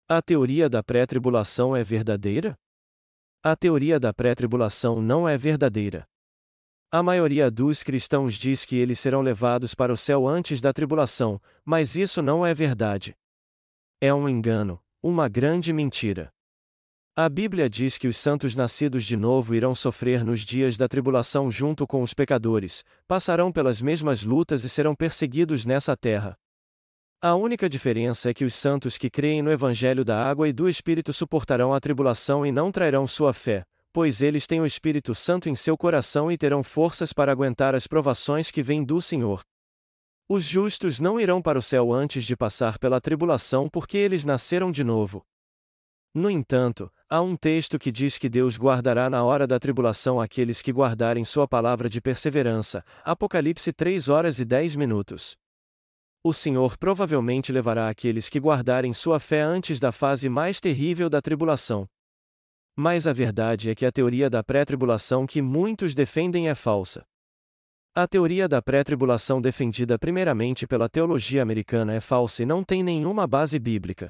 A 0.07 0.21
teoria 0.21 0.69
da 0.69 0.81
pré-tribulação 0.81 1.75
é 1.75 1.83
verdadeira? 1.83 2.57
A 3.45 3.57
teoria 3.57 3.99
da 3.99 4.13
pré-tribulação 4.13 5.01
não 5.01 5.27
é 5.27 5.37
verdadeira. 5.37 6.07
A 6.89 7.03
maioria 7.03 7.51
dos 7.51 7.83
cristãos 7.83 8.35
diz 8.35 8.63
que 8.63 8.77
eles 8.77 9.01
serão 9.01 9.21
levados 9.21 9.75
para 9.75 9.91
o 9.91 9.97
céu 9.97 10.25
antes 10.25 10.61
da 10.61 10.71
tribulação, 10.71 11.41
mas 11.65 11.97
isso 11.97 12.21
não 12.21 12.45
é 12.45 12.53
verdade. 12.53 13.13
É 13.99 14.13
um 14.13 14.29
engano, 14.29 14.81
uma 15.01 15.27
grande 15.27 15.73
mentira. 15.73 16.31
A 17.13 17.27
Bíblia 17.27 17.69
diz 17.69 17.97
que 17.97 18.07
os 18.07 18.15
santos 18.15 18.55
nascidos 18.55 19.03
de 19.03 19.17
novo 19.17 19.53
irão 19.53 19.75
sofrer 19.75 20.23
nos 20.23 20.39
dias 20.39 20.77
da 20.77 20.87
tribulação 20.87 21.51
junto 21.51 21.85
com 21.85 22.01
os 22.01 22.13
pecadores, 22.13 22.85
passarão 23.05 23.51
pelas 23.51 23.81
mesmas 23.81 24.23
lutas 24.23 24.63
e 24.63 24.69
serão 24.69 24.95
perseguidos 24.95 25.65
nessa 25.65 25.97
terra. 25.97 26.39
A 27.25 27.35
única 27.35 27.69
diferença 27.69 28.29
é 28.29 28.33
que 28.33 28.43
os 28.43 28.53
santos 28.53 28.97
que 28.97 29.09
creem 29.09 29.41
no 29.41 29.49
Evangelho 29.49 30.03
da 30.03 30.21
água 30.21 30.49
e 30.49 30.51
do 30.51 30.67
Espírito 30.67 31.13
suportarão 31.13 31.73
a 31.73 31.79
tribulação 31.79 32.45
e 32.45 32.51
não 32.51 32.69
trairão 32.69 33.07
sua 33.07 33.33
fé, 33.33 33.63
pois 33.93 34.21
eles 34.21 34.45
têm 34.45 34.59
o 34.59 34.65
Espírito 34.65 35.15
Santo 35.15 35.47
em 35.47 35.55
seu 35.55 35.77
coração 35.77 36.29
e 36.29 36.37
terão 36.37 36.61
forças 36.61 37.13
para 37.13 37.31
aguentar 37.31 37.75
as 37.75 37.87
provações 37.87 38.51
que 38.51 38.61
vêm 38.61 38.83
do 38.83 38.99
Senhor. 38.99 39.39
Os 40.27 40.43
justos 40.43 40.99
não 40.99 41.17
irão 41.17 41.41
para 41.41 41.57
o 41.57 41.61
céu 41.61 41.93
antes 41.93 42.25
de 42.25 42.35
passar 42.35 42.77
pela 42.77 42.99
tribulação 42.99 43.69
porque 43.69 43.97
eles 43.97 44.25
nasceram 44.25 44.69
de 44.69 44.83
novo. 44.83 45.23
No 46.13 46.29
entanto, 46.29 46.91
há 47.09 47.21
um 47.21 47.37
texto 47.37 47.79
que 47.79 47.89
diz 47.89 48.17
que 48.17 48.27
Deus 48.27 48.57
guardará 48.57 49.09
na 49.09 49.23
hora 49.23 49.47
da 49.47 49.57
tribulação 49.57 50.19
aqueles 50.19 50.61
que 50.61 50.73
guardarem 50.73 51.23
sua 51.23 51.47
palavra 51.47 51.87
de 51.87 52.01
perseverança. 52.01 52.83
Apocalipse 53.01 53.71
3 53.71 54.09
horas 54.09 54.39
e 54.39 54.45
10 54.45 54.75
minutos. 54.75 55.41
O 56.25 56.31
Senhor 56.31 56.77
provavelmente 56.77 57.51
levará 57.51 57.89
aqueles 57.89 58.29
que 58.29 58.39
guardarem 58.39 58.93
sua 58.93 59.19
fé 59.19 59.41
antes 59.41 59.77
da 59.77 59.91
fase 59.91 60.29
mais 60.29 60.61
terrível 60.61 61.09
da 61.09 61.21
tribulação. 61.21 61.85
Mas 62.77 63.05
a 63.05 63.11
verdade 63.11 63.69
é 63.69 63.75
que 63.75 63.85
a 63.85 63.91
teoria 63.91 64.29
da 64.29 64.41
pré-tribulação 64.41 65.27
que 65.27 65.41
muitos 65.41 65.93
defendem 65.93 66.47
é 66.47 66.55
falsa. 66.55 67.03
A 67.93 68.07
teoria 68.07 68.47
da 68.47 68.61
pré-tribulação 68.61 69.41
defendida 69.41 69.99
primeiramente 69.99 70.65
pela 70.65 70.87
teologia 70.87 71.43
americana 71.43 71.93
é 71.93 71.99
falsa 71.99 72.41
e 72.41 72.45
não 72.45 72.63
tem 72.63 72.81
nenhuma 72.81 73.27
base 73.27 73.59
bíblica. 73.59 74.09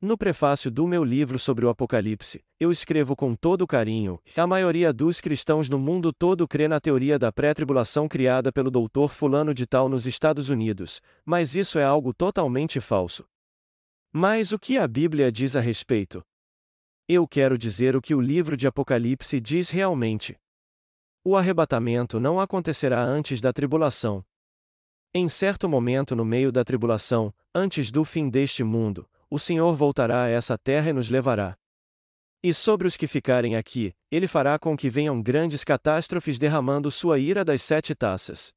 No 0.00 0.16
prefácio 0.16 0.70
do 0.70 0.86
meu 0.86 1.02
livro 1.02 1.40
sobre 1.40 1.66
o 1.66 1.68
Apocalipse, 1.68 2.44
eu 2.60 2.70
escrevo 2.70 3.16
com 3.16 3.34
todo 3.34 3.66
carinho: 3.66 4.20
a 4.36 4.46
maioria 4.46 4.92
dos 4.92 5.20
cristãos 5.20 5.68
no 5.68 5.76
mundo 5.76 6.12
todo 6.12 6.46
crê 6.46 6.68
na 6.68 6.78
teoria 6.78 7.18
da 7.18 7.32
pré-tribulação 7.32 8.06
criada 8.06 8.52
pelo 8.52 8.70
doutor 8.70 9.10
Fulano 9.10 9.52
de 9.52 9.66
Tal 9.66 9.88
nos 9.88 10.06
Estados 10.06 10.50
Unidos, 10.50 11.02
mas 11.24 11.56
isso 11.56 11.80
é 11.80 11.84
algo 11.84 12.14
totalmente 12.14 12.80
falso. 12.80 13.24
Mas 14.12 14.52
o 14.52 14.58
que 14.58 14.78
a 14.78 14.86
Bíblia 14.86 15.32
diz 15.32 15.56
a 15.56 15.60
respeito? 15.60 16.22
Eu 17.08 17.26
quero 17.26 17.58
dizer 17.58 17.96
o 17.96 18.00
que 18.00 18.14
o 18.14 18.20
livro 18.20 18.56
de 18.56 18.68
Apocalipse 18.68 19.40
diz 19.40 19.68
realmente. 19.68 20.38
O 21.24 21.34
arrebatamento 21.34 22.20
não 22.20 22.40
acontecerá 22.40 23.02
antes 23.02 23.40
da 23.40 23.52
tribulação. 23.52 24.24
Em 25.12 25.28
certo 25.28 25.68
momento 25.68 26.14
no 26.14 26.24
meio 26.24 26.52
da 26.52 26.62
tribulação, 26.62 27.34
antes 27.52 27.90
do 27.90 28.04
fim 28.04 28.28
deste 28.28 28.62
mundo, 28.62 29.08
o 29.30 29.38
Senhor 29.38 29.74
voltará 29.74 30.24
a 30.24 30.28
essa 30.28 30.56
terra 30.56 30.90
e 30.90 30.92
nos 30.92 31.10
levará. 31.10 31.56
E 32.42 32.54
sobre 32.54 32.86
os 32.86 32.96
que 32.96 33.06
ficarem 33.06 33.56
aqui, 33.56 33.92
ele 34.10 34.28
fará 34.28 34.58
com 34.58 34.76
que 34.76 34.88
venham 34.88 35.20
grandes 35.20 35.64
catástrofes 35.64 36.38
derramando 36.38 36.90
sua 36.90 37.18
ira 37.18 37.44
das 37.44 37.62
sete 37.62 37.94
taças. 37.94 38.52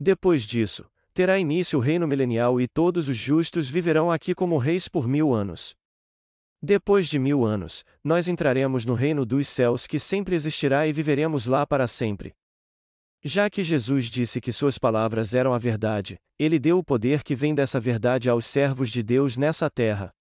Depois 0.00 0.42
disso, 0.42 0.84
terá 1.14 1.38
início 1.38 1.78
o 1.78 1.82
reino 1.82 2.06
milenial 2.06 2.60
e 2.60 2.66
todos 2.66 3.08
os 3.08 3.16
justos 3.16 3.68
viverão 3.68 4.10
aqui 4.10 4.34
como 4.34 4.58
reis 4.58 4.88
por 4.88 5.06
mil 5.06 5.32
anos. 5.32 5.76
Depois 6.60 7.06
de 7.06 7.20
mil 7.20 7.44
anos, 7.44 7.84
nós 8.02 8.26
entraremos 8.26 8.84
no 8.84 8.94
reino 8.94 9.24
dos 9.24 9.46
céus 9.46 9.86
que 9.86 10.00
sempre 10.00 10.34
existirá 10.34 10.88
e 10.88 10.92
viveremos 10.92 11.46
lá 11.46 11.64
para 11.64 11.86
sempre. 11.86 12.34
Já 13.24 13.50
que 13.50 13.64
Jesus 13.64 14.06
disse 14.06 14.40
que 14.40 14.52
suas 14.52 14.78
palavras 14.78 15.34
eram 15.34 15.52
a 15.52 15.58
verdade, 15.58 16.16
ele 16.38 16.58
deu 16.58 16.78
o 16.78 16.84
poder 16.84 17.24
que 17.24 17.34
vem 17.34 17.52
dessa 17.52 17.80
verdade 17.80 18.30
aos 18.30 18.46
servos 18.46 18.90
de 18.90 19.02
Deus 19.02 19.36
nessa 19.36 19.68
terra. 19.68 20.12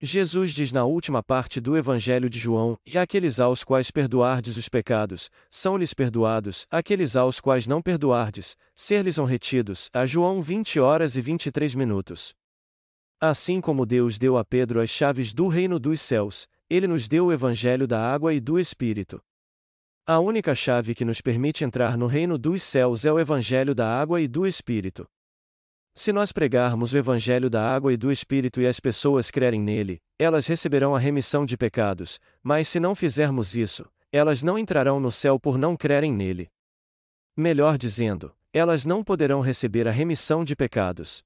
Jesus 0.00 0.52
diz 0.52 0.72
na 0.72 0.84
última 0.84 1.22
parte 1.22 1.60
do 1.60 1.76
Evangelho 1.76 2.28
de 2.28 2.38
João: 2.38 2.76
E 2.84 2.98
aqueles 2.98 3.38
aos 3.38 3.62
quais 3.62 3.90
perdoardes 3.90 4.56
os 4.56 4.68
pecados, 4.68 5.30
são-lhes 5.48 5.94
perdoados, 5.94 6.66
aqueles 6.70 7.14
aos 7.16 7.40
quais 7.40 7.66
não 7.66 7.80
perdoardes, 7.80 8.56
ser-lhes-ão 8.74 9.24
retidos. 9.24 9.88
A 9.92 10.06
João 10.06 10.42
20 10.42 10.80
horas 10.80 11.16
e 11.16 11.20
23 11.20 11.74
minutos. 11.74 12.34
Assim 13.20 13.60
como 13.60 13.86
Deus 13.86 14.18
deu 14.18 14.36
a 14.36 14.44
Pedro 14.44 14.80
as 14.80 14.90
chaves 14.90 15.32
do 15.32 15.46
reino 15.46 15.78
dos 15.78 16.00
céus, 16.00 16.48
ele 16.68 16.88
nos 16.88 17.06
deu 17.06 17.26
o 17.26 17.32
evangelho 17.32 17.86
da 17.86 18.00
água 18.00 18.34
e 18.34 18.40
do 18.40 18.58
Espírito. 18.58 19.22
A 20.04 20.18
única 20.18 20.52
chave 20.52 20.96
que 20.96 21.04
nos 21.04 21.20
permite 21.20 21.64
entrar 21.64 21.96
no 21.96 22.08
reino 22.08 22.36
dos 22.36 22.64
céus 22.64 23.04
é 23.04 23.12
o 23.12 23.20
evangelho 23.20 23.72
da 23.72 23.86
água 23.86 24.20
e 24.20 24.26
do 24.26 24.44
Espírito. 24.44 25.06
Se 25.94 26.12
nós 26.12 26.32
pregarmos 26.32 26.92
o 26.92 26.98
evangelho 26.98 27.48
da 27.48 27.62
água 27.72 27.92
e 27.92 27.96
do 27.96 28.10
Espírito 28.10 28.60
e 28.60 28.66
as 28.66 28.80
pessoas 28.80 29.30
crerem 29.30 29.60
nele, 29.60 30.02
elas 30.18 30.48
receberão 30.48 30.96
a 30.96 30.98
remissão 30.98 31.46
de 31.46 31.56
pecados, 31.56 32.18
mas 32.42 32.66
se 32.66 32.80
não 32.80 32.96
fizermos 32.96 33.54
isso, 33.54 33.88
elas 34.10 34.42
não 34.42 34.58
entrarão 34.58 34.98
no 34.98 35.12
céu 35.12 35.38
por 35.38 35.56
não 35.56 35.76
crerem 35.76 36.12
nele. 36.12 36.50
Melhor 37.36 37.78
dizendo, 37.78 38.34
elas 38.52 38.84
não 38.84 39.04
poderão 39.04 39.40
receber 39.40 39.86
a 39.86 39.92
remissão 39.92 40.42
de 40.42 40.56
pecados. 40.56 41.22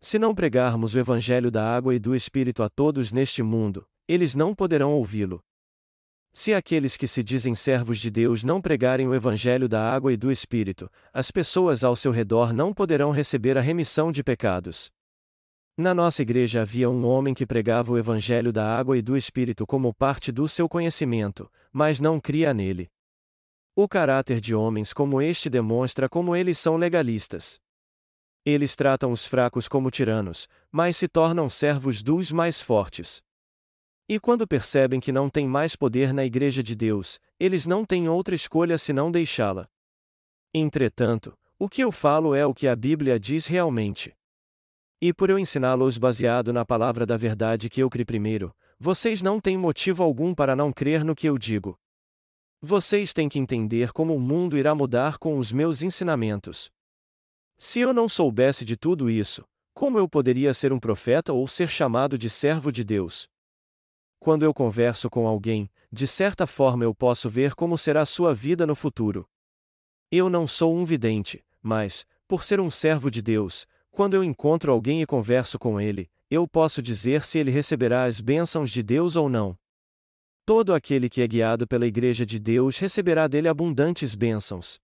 Se 0.00 0.18
não 0.18 0.34
pregarmos 0.34 0.94
o 0.94 0.98
Evangelho 0.98 1.50
da 1.50 1.62
água 1.62 1.94
e 1.94 1.98
do 1.98 2.14
Espírito 2.14 2.62
a 2.62 2.70
todos 2.70 3.12
neste 3.12 3.42
mundo, 3.42 3.86
eles 4.08 4.34
não 4.34 4.54
poderão 4.54 4.94
ouvi-lo. 4.94 5.44
Se 6.34 6.54
aqueles 6.54 6.96
que 6.96 7.06
se 7.06 7.22
dizem 7.22 7.54
servos 7.54 7.98
de 7.98 8.10
Deus 8.10 8.42
não 8.42 8.58
pregarem 8.58 9.06
o 9.06 9.14
Evangelho 9.14 9.68
da 9.68 9.92
água 9.92 10.14
e 10.14 10.16
do 10.16 10.30
Espírito, 10.30 10.90
as 11.12 11.30
pessoas 11.30 11.84
ao 11.84 11.94
seu 11.94 12.10
redor 12.10 12.54
não 12.54 12.72
poderão 12.72 13.10
receber 13.10 13.58
a 13.58 13.60
remissão 13.60 14.10
de 14.10 14.24
pecados. 14.24 14.90
Na 15.76 15.94
nossa 15.94 16.22
igreja 16.22 16.62
havia 16.62 16.88
um 16.88 17.04
homem 17.04 17.34
que 17.34 17.46
pregava 17.46 17.92
o 17.92 17.98
Evangelho 17.98 18.50
da 18.50 18.66
água 18.66 18.96
e 18.96 19.02
do 19.02 19.14
Espírito 19.14 19.66
como 19.66 19.92
parte 19.92 20.32
do 20.32 20.48
seu 20.48 20.66
conhecimento, 20.68 21.50
mas 21.70 22.00
não 22.00 22.18
cria 22.18 22.54
nele. 22.54 22.90
O 23.76 23.86
caráter 23.86 24.40
de 24.40 24.54
homens 24.54 24.92
como 24.92 25.20
este 25.20 25.50
demonstra 25.50 26.08
como 26.08 26.34
eles 26.34 26.58
são 26.58 26.78
legalistas. 26.78 27.60
Eles 28.44 28.74
tratam 28.74 29.12
os 29.12 29.26
fracos 29.26 29.68
como 29.68 29.90
tiranos, 29.90 30.48
mas 30.70 30.96
se 30.96 31.08
tornam 31.08 31.48
servos 31.48 32.02
dos 32.02 32.32
mais 32.32 32.60
fortes. 32.60 33.22
E 34.08 34.18
quando 34.18 34.46
percebem 34.46 35.00
que 35.00 35.12
não 35.12 35.30
tem 35.30 35.46
mais 35.46 35.76
poder 35.76 36.12
na 36.12 36.24
Igreja 36.24 36.62
de 36.62 36.74
Deus, 36.74 37.20
eles 37.38 37.66
não 37.66 37.84
têm 37.84 38.08
outra 38.08 38.34
escolha 38.34 38.76
senão 38.76 39.10
deixá-la. 39.10 39.68
Entretanto, 40.52 41.36
o 41.58 41.68
que 41.68 41.82
eu 41.82 41.92
falo 41.92 42.34
é 42.34 42.44
o 42.44 42.52
que 42.52 42.66
a 42.66 42.74
Bíblia 42.74 43.18
diz 43.18 43.46
realmente. 43.46 44.14
E 45.00 45.12
por 45.12 45.30
eu 45.30 45.38
ensiná-los 45.38 45.98
baseado 45.98 46.52
na 46.52 46.64
palavra 46.64 47.06
da 47.06 47.16
verdade 47.16 47.68
que 47.70 47.82
eu 47.82 47.88
criei 47.88 48.04
primeiro, 48.04 48.54
vocês 48.78 49.22
não 49.22 49.40
têm 49.40 49.56
motivo 49.56 50.02
algum 50.02 50.34
para 50.34 50.56
não 50.56 50.72
crer 50.72 51.04
no 51.04 51.14
que 51.14 51.28
eu 51.28 51.38
digo. 51.38 51.78
Vocês 52.60 53.12
têm 53.12 53.28
que 53.28 53.38
entender 53.38 53.92
como 53.92 54.14
o 54.14 54.20
mundo 54.20 54.58
irá 54.58 54.74
mudar 54.74 55.18
com 55.18 55.38
os 55.38 55.50
meus 55.52 55.82
ensinamentos. 55.82 56.70
Se 57.56 57.80
eu 57.80 57.92
não 57.92 58.08
soubesse 58.08 58.64
de 58.64 58.76
tudo 58.76 59.08
isso, 59.08 59.44
como 59.72 59.98
eu 59.98 60.08
poderia 60.08 60.52
ser 60.52 60.72
um 60.72 60.78
profeta 60.78 61.32
ou 61.32 61.46
ser 61.48 61.68
chamado 61.68 62.18
de 62.18 62.28
servo 62.28 62.70
de 62.70 62.84
Deus? 62.84 63.28
Quando 64.22 64.44
eu 64.44 64.54
converso 64.54 65.10
com 65.10 65.26
alguém, 65.26 65.68
de 65.90 66.06
certa 66.06 66.46
forma 66.46 66.84
eu 66.84 66.94
posso 66.94 67.28
ver 67.28 67.56
como 67.56 67.76
será 67.76 68.06
sua 68.06 68.32
vida 68.32 68.64
no 68.64 68.76
futuro. 68.76 69.28
Eu 70.12 70.30
não 70.30 70.46
sou 70.46 70.76
um 70.76 70.84
vidente, 70.84 71.44
mas, 71.60 72.06
por 72.28 72.44
ser 72.44 72.60
um 72.60 72.70
servo 72.70 73.10
de 73.10 73.20
Deus, 73.20 73.66
quando 73.90 74.14
eu 74.14 74.22
encontro 74.22 74.70
alguém 74.70 75.02
e 75.02 75.06
converso 75.06 75.58
com 75.58 75.80
ele, 75.80 76.08
eu 76.30 76.46
posso 76.46 76.80
dizer 76.80 77.24
se 77.24 77.36
ele 77.36 77.50
receberá 77.50 78.04
as 78.04 78.20
bênçãos 78.20 78.70
de 78.70 78.80
Deus 78.80 79.16
ou 79.16 79.28
não. 79.28 79.58
Todo 80.46 80.72
aquele 80.72 81.10
que 81.10 81.20
é 81.20 81.26
guiado 81.26 81.66
pela 81.66 81.84
Igreja 81.84 82.24
de 82.24 82.38
Deus 82.38 82.78
receberá 82.78 83.26
dele 83.26 83.48
abundantes 83.48 84.14
bênçãos. 84.14 84.80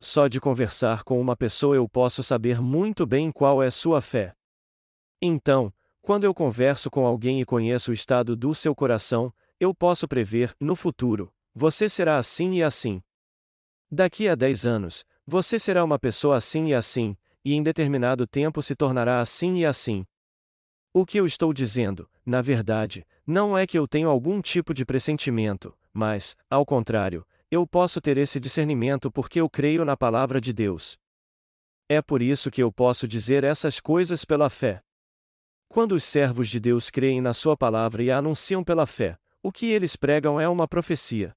Só 0.00 0.28
de 0.28 0.40
conversar 0.40 1.04
com 1.04 1.20
uma 1.20 1.36
pessoa 1.36 1.76
eu 1.76 1.86
posso 1.86 2.22
saber 2.22 2.58
muito 2.62 3.04
bem 3.04 3.30
qual 3.30 3.62
é 3.62 3.70
sua 3.70 4.00
fé. 4.00 4.34
Então, 5.20 5.70
quando 6.06 6.22
eu 6.22 6.32
converso 6.32 6.88
com 6.88 7.04
alguém 7.04 7.40
e 7.40 7.44
conheço 7.44 7.90
o 7.90 7.92
estado 7.92 8.36
do 8.36 8.54
seu 8.54 8.76
coração, 8.76 9.34
eu 9.58 9.74
posso 9.74 10.06
prever, 10.06 10.54
no 10.60 10.76
futuro, 10.76 11.34
você 11.52 11.88
será 11.88 12.16
assim 12.16 12.52
e 12.52 12.62
assim. 12.62 13.02
Daqui 13.90 14.28
a 14.28 14.36
10 14.36 14.66
anos, 14.66 15.04
você 15.26 15.58
será 15.58 15.84
uma 15.84 15.98
pessoa 15.98 16.36
assim 16.36 16.66
e 16.66 16.74
assim, 16.74 17.16
e 17.44 17.54
em 17.54 17.60
determinado 17.60 18.24
tempo 18.24 18.62
se 18.62 18.76
tornará 18.76 19.18
assim 19.18 19.56
e 19.56 19.66
assim. 19.66 20.06
O 20.94 21.04
que 21.04 21.18
eu 21.18 21.26
estou 21.26 21.52
dizendo, 21.52 22.08
na 22.24 22.40
verdade, 22.40 23.04
não 23.26 23.58
é 23.58 23.66
que 23.66 23.76
eu 23.76 23.88
tenho 23.88 24.08
algum 24.08 24.40
tipo 24.40 24.72
de 24.72 24.84
pressentimento, 24.84 25.76
mas, 25.92 26.36
ao 26.48 26.64
contrário, 26.64 27.26
eu 27.50 27.66
posso 27.66 28.00
ter 28.00 28.16
esse 28.16 28.38
discernimento 28.38 29.10
porque 29.10 29.40
eu 29.40 29.50
creio 29.50 29.84
na 29.84 29.96
palavra 29.96 30.40
de 30.40 30.52
Deus. 30.52 30.96
É 31.88 32.00
por 32.00 32.22
isso 32.22 32.48
que 32.48 32.62
eu 32.62 32.70
posso 32.70 33.08
dizer 33.08 33.42
essas 33.42 33.80
coisas 33.80 34.24
pela 34.24 34.48
fé. 34.48 34.85
Quando 35.76 35.92
os 35.92 36.04
servos 36.04 36.48
de 36.48 36.58
Deus 36.58 36.88
creem 36.88 37.20
na 37.20 37.34
Sua 37.34 37.54
palavra 37.54 38.02
e 38.02 38.10
a 38.10 38.16
anunciam 38.16 38.64
pela 38.64 38.86
fé, 38.86 39.18
o 39.42 39.52
que 39.52 39.66
eles 39.66 39.94
pregam 39.94 40.40
é 40.40 40.48
uma 40.48 40.66
profecia. 40.66 41.36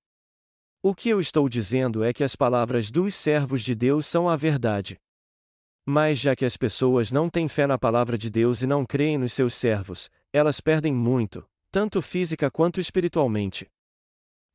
O 0.82 0.96
que 0.96 1.10
eu 1.10 1.20
estou 1.20 1.50
dizendo 1.50 2.06
é 2.06 2.14
que 2.14 2.24
as 2.24 2.38
palavras 2.38 2.90
dos 2.90 3.16
servos 3.16 3.62
de 3.62 3.76
Deus 3.76 4.08
são 4.08 4.30
a 4.30 4.38
verdade. 4.38 4.98
Mas 5.86 6.20
já 6.20 6.38
que 6.38 6.46
as 6.46 6.56
pessoas 6.56 7.12
não 7.12 7.30
têm 7.30 7.50
fé 7.50 7.68
na 7.68 7.78
palavra 7.78 8.18
de 8.18 8.30
Deus 8.30 8.62
e 8.62 8.66
não 8.66 8.86
creem 8.86 9.18
nos 9.18 9.34
seus 9.34 9.54
servos, 9.54 10.10
elas 10.32 10.62
perdem 10.62 10.94
muito, 10.94 11.46
tanto 11.70 12.02
física 12.02 12.50
quanto 12.50 12.80
espiritualmente. 12.80 13.70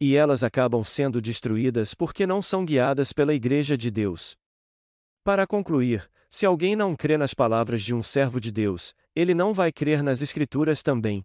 E 0.01 0.17
elas 0.17 0.43
acabam 0.43 0.83
sendo 0.83 1.21
destruídas 1.21 1.93
porque 1.93 2.27
não 2.27 2.41
são 2.41 2.65
guiadas 2.65 3.13
pela 3.13 3.35
Igreja 3.35 3.77
de 3.77 3.91
Deus. 3.91 4.35
Para 5.23 5.47
concluir, 5.47 6.11
se 6.35 6.45
alguém 6.45 6.75
não 6.75 6.97
crê 6.97 7.17
nas 7.17 7.33
palavras 7.33 7.81
de 7.81 7.95
um 7.95 8.03
servo 8.03 8.41
de 8.41 8.51
Deus, 8.51 8.93
ele 9.15 9.35
não 9.35 9.55
vai 9.55 9.71
crer 9.71 10.03
nas 10.03 10.21
Escrituras 10.21 10.83
também. 10.83 11.25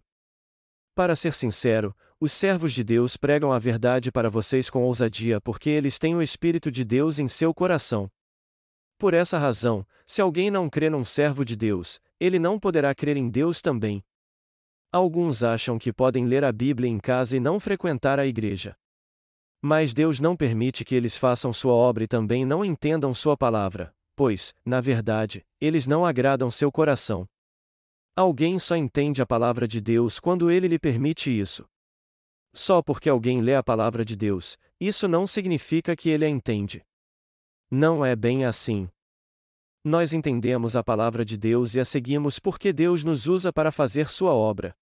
Para 0.94 1.16
ser 1.16 1.34
sincero, 1.34 1.92
os 2.20 2.30
servos 2.30 2.72
de 2.72 2.84
Deus 2.84 3.16
pregam 3.16 3.52
a 3.52 3.58
verdade 3.58 4.12
para 4.12 4.30
vocês 4.30 4.70
com 4.70 4.84
ousadia 4.84 5.40
porque 5.40 5.68
eles 5.68 5.98
têm 5.98 6.14
o 6.14 6.22
Espírito 6.22 6.70
de 6.70 6.84
Deus 6.84 7.18
em 7.18 7.26
seu 7.26 7.52
coração. 7.52 8.08
Por 8.96 9.12
essa 9.12 9.36
razão, 9.36 9.84
se 10.06 10.22
alguém 10.22 10.48
não 10.48 10.70
crê 10.70 10.88
num 10.88 11.04
servo 11.04 11.44
de 11.44 11.56
Deus, 11.56 12.00
ele 12.20 12.38
não 12.38 12.56
poderá 12.56 12.94
crer 12.94 13.16
em 13.16 13.28
Deus 13.28 13.60
também. 13.60 14.04
Alguns 14.92 15.42
acham 15.42 15.76
que 15.76 15.92
podem 15.92 16.24
ler 16.24 16.44
a 16.44 16.52
Bíblia 16.52 16.88
em 16.88 17.00
casa 17.00 17.36
e 17.36 17.40
não 17.40 17.58
frequentar 17.58 18.20
a 18.20 18.26
igreja. 18.28 18.76
Mas 19.60 19.92
Deus 19.92 20.20
não 20.20 20.36
permite 20.36 20.84
que 20.84 20.94
eles 20.94 21.16
façam 21.16 21.52
sua 21.52 21.72
obra 21.72 22.04
e 22.04 22.06
também 22.06 22.44
não 22.44 22.64
entendam 22.64 23.12
sua 23.12 23.36
palavra, 23.36 23.92
pois, 24.16 24.54
na 24.64 24.80
verdade, 24.80 25.44
eles 25.60 25.86
não 25.86 26.04
agradam 26.04 26.50
seu 26.50 26.70
coração. 26.70 27.26
Alguém 28.16 28.58
só 28.58 28.76
entende 28.76 29.22
a 29.22 29.26
palavra 29.26 29.66
de 29.66 29.80
Deus 29.80 30.18
quando 30.20 30.50
ele 30.50 30.68
lhe 30.68 30.78
permite 30.78 31.30
isso. 31.30 31.64
Só 32.52 32.82
porque 32.82 33.08
alguém 33.08 33.40
lê 33.40 33.54
a 33.54 33.62
palavra 33.62 34.04
de 34.04 34.16
Deus, 34.16 34.58
isso 34.80 35.06
não 35.06 35.26
significa 35.26 35.94
que 35.94 36.08
ele 36.08 36.24
a 36.24 36.28
entende. 36.28 36.82
Não 37.70 38.04
é 38.04 38.16
bem 38.16 38.44
assim. 38.44 38.88
Nós 39.84 40.12
entendemos 40.12 40.76
a 40.76 40.82
palavra 40.82 41.24
de 41.24 41.38
Deus 41.38 41.74
e 41.74 41.80
a 41.80 41.84
seguimos 41.84 42.38
porque 42.38 42.72
Deus 42.72 43.04
nos 43.04 43.26
usa 43.26 43.52
para 43.52 43.72
fazer 43.72 44.10
sua 44.10 44.34
obra. 44.34 44.74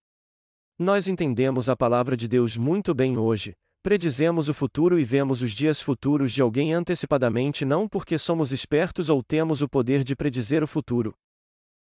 Nós 0.78 1.06
entendemos 1.06 1.68
a 1.68 1.76
palavra 1.76 2.16
de 2.16 2.26
Deus 2.26 2.56
muito 2.56 2.94
bem 2.94 3.18
hoje, 3.18 3.54
predizemos 3.88 4.51
o 4.51 4.53
futuro 4.53 5.01
e 5.01 5.03
vemos 5.03 5.40
os 5.40 5.51
dias 5.53 5.81
futuros 5.81 6.31
de 6.31 6.42
alguém 6.42 6.74
antecipadamente 6.74 7.64
não 7.64 7.88
porque 7.88 8.18
somos 8.18 8.53
espertos 8.53 9.09
ou 9.09 9.22
temos 9.22 9.62
o 9.62 9.68
poder 9.68 10.05
de 10.05 10.14
predizer 10.14 10.62
o 10.62 10.66
futuro. 10.66 11.14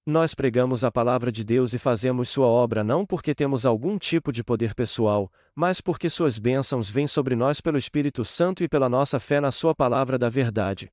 Nós 0.04 0.34
pregamos 0.34 0.84
a 0.84 0.92
palavra 0.92 1.32
de 1.32 1.44
Deus 1.44 1.72
e 1.72 1.78
fazemos 1.78 2.30
sua 2.30 2.48
obra 2.48 2.84
não 2.84 3.06
porque 3.06 3.36
temos 3.36 3.64
algum 3.64 4.00
tipo 4.00 4.32
de 4.32 4.44
poder 4.44 4.74
pessoal, 4.74 5.32
mas 5.54 5.82
porque 5.82 6.10
suas 6.10 6.40
bênçãos 6.40 6.90
vêm 6.90 7.06
sobre 7.06 7.36
nós 7.36 7.62
pelo 7.62 7.78
Espírito 7.78 8.26
Santo 8.26 8.64
e 8.64 8.68
pela 8.68 8.90
nossa 8.90 9.20
fé 9.20 9.40
na 9.40 9.52
sua 9.52 9.76
palavra 9.76 10.18
da 10.18 10.30
verdade. 10.30 10.92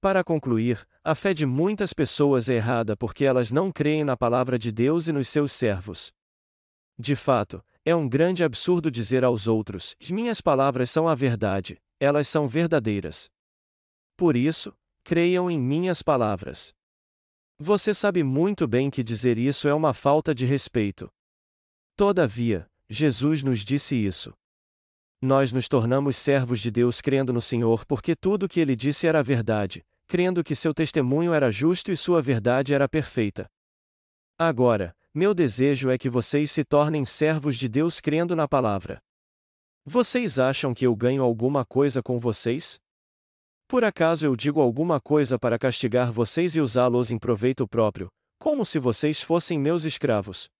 Para 0.00 0.24
concluir, 0.24 0.88
a 1.04 1.14
fé 1.14 1.34
de 1.34 1.44
muitas 1.44 1.92
pessoas 1.92 2.48
é 2.48 2.54
errada 2.54 2.96
porque 2.96 3.26
elas 3.26 3.52
não 3.52 3.70
creem 3.70 4.02
na 4.02 4.16
palavra 4.16 4.58
de 4.58 4.72
Deus 4.72 5.08
e 5.08 5.12
nos 5.12 5.28
seus 5.28 5.52
servos. 5.52 6.10
De 6.98 7.14
fato, 7.14 7.62
é 7.86 7.94
um 7.94 8.08
grande 8.08 8.42
absurdo 8.42 8.90
dizer 8.90 9.24
aos 9.24 9.46
outros: 9.46 9.94
minhas 10.10 10.40
palavras 10.40 10.90
são 10.90 11.08
a 11.08 11.14
verdade, 11.14 11.80
elas 12.00 12.26
são 12.26 12.48
verdadeiras. 12.48 13.30
Por 14.16 14.34
isso, 14.34 14.74
creiam 15.04 15.48
em 15.48 15.58
minhas 15.58 16.02
palavras. 16.02 16.74
Você 17.58 17.94
sabe 17.94 18.24
muito 18.24 18.66
bem 18.66 18.90
que 18.90 19.04
dizer 19.04 19.38
isso 19.38 19.68
é 19.68 19.72
uma 19.72 19.94
falta 19.94 20.34
de 20.34 20.44
respeito. 20.44 21.08
Todavia, 21.96 22.68
Jesus 22.90 23.42
nos 23.44 23.60
disse 23.60 23.94
isso. 23.94 24.34
Nós 25.22 25.52
nos 25.52 25.68
tornamos 25.68 26.16
servos 26.16 26.60
de 26.60 26.70
Deus 26.70 27.00
crendo 27.00 27.32
no 27.32 27.40
Senhor 27.40 27.86
porque 27.86 28.14
tudo 28.16 28.44
o 28.44 28.48
que 28.48 28.60
ele 28.60 28.76
disse 28.76 29.06
era 29.06 29.22
verdade, 29.22 29.82
crendo 30.08 30.42
que 30.42 30.56
seu 30.56 30.74
testemunho 30.74 31.32
era 31.32 31.50
justo 31.50 31.92
e 31.92 31.96
sua 31.96 32.20
verdade 32.20 32.74
era 32.74 32.88
perfeita. 32.88 33.46
Agora, 34.38 34.94
meu 35.16 35.32
desejo 35.32 35.88
é 35.88 35.96
que 35.96 36.10
vocês 36.10 36.50
se 36.50 36.62
tornem 36.62 37.06
servos 37.06 37.56
de 37.56 37.70
Deus 37.70 38.02
crendo 38.02 38.36
na 38.36 38.46
palavra. 38.46 39.00
Vocês 39.82 40.38
acham 40.38 40.74
que 40.74 40.86
eu 40.86 40.94
ganho 40.94 41.22
alguma 41.22 41.64
coisa 41.64 42.02
com 42.02 42.18
vocês? 42.18 42.78
Por 43.66 43.82
acaso 43.82 44.26
eu 44.26 44.36
digo 44.36 44.60
alguma 44.60 45.00
coisa 45.00 45.38
para 45.38 45.58
castigar 45.58 46.12
vocês 46.12 46.54
e 46.54 46.60
usá-los 46.60 47.10
em 47.10 47.18
proveito 47.18 47.66
próprio, 47.66 48.08
como 48.38 48.62
se 48.66 48.78
vocês 48.78 49.22
fossem 49.22 49.58
meus 49.58 49.84
escravos? 49.84 50.50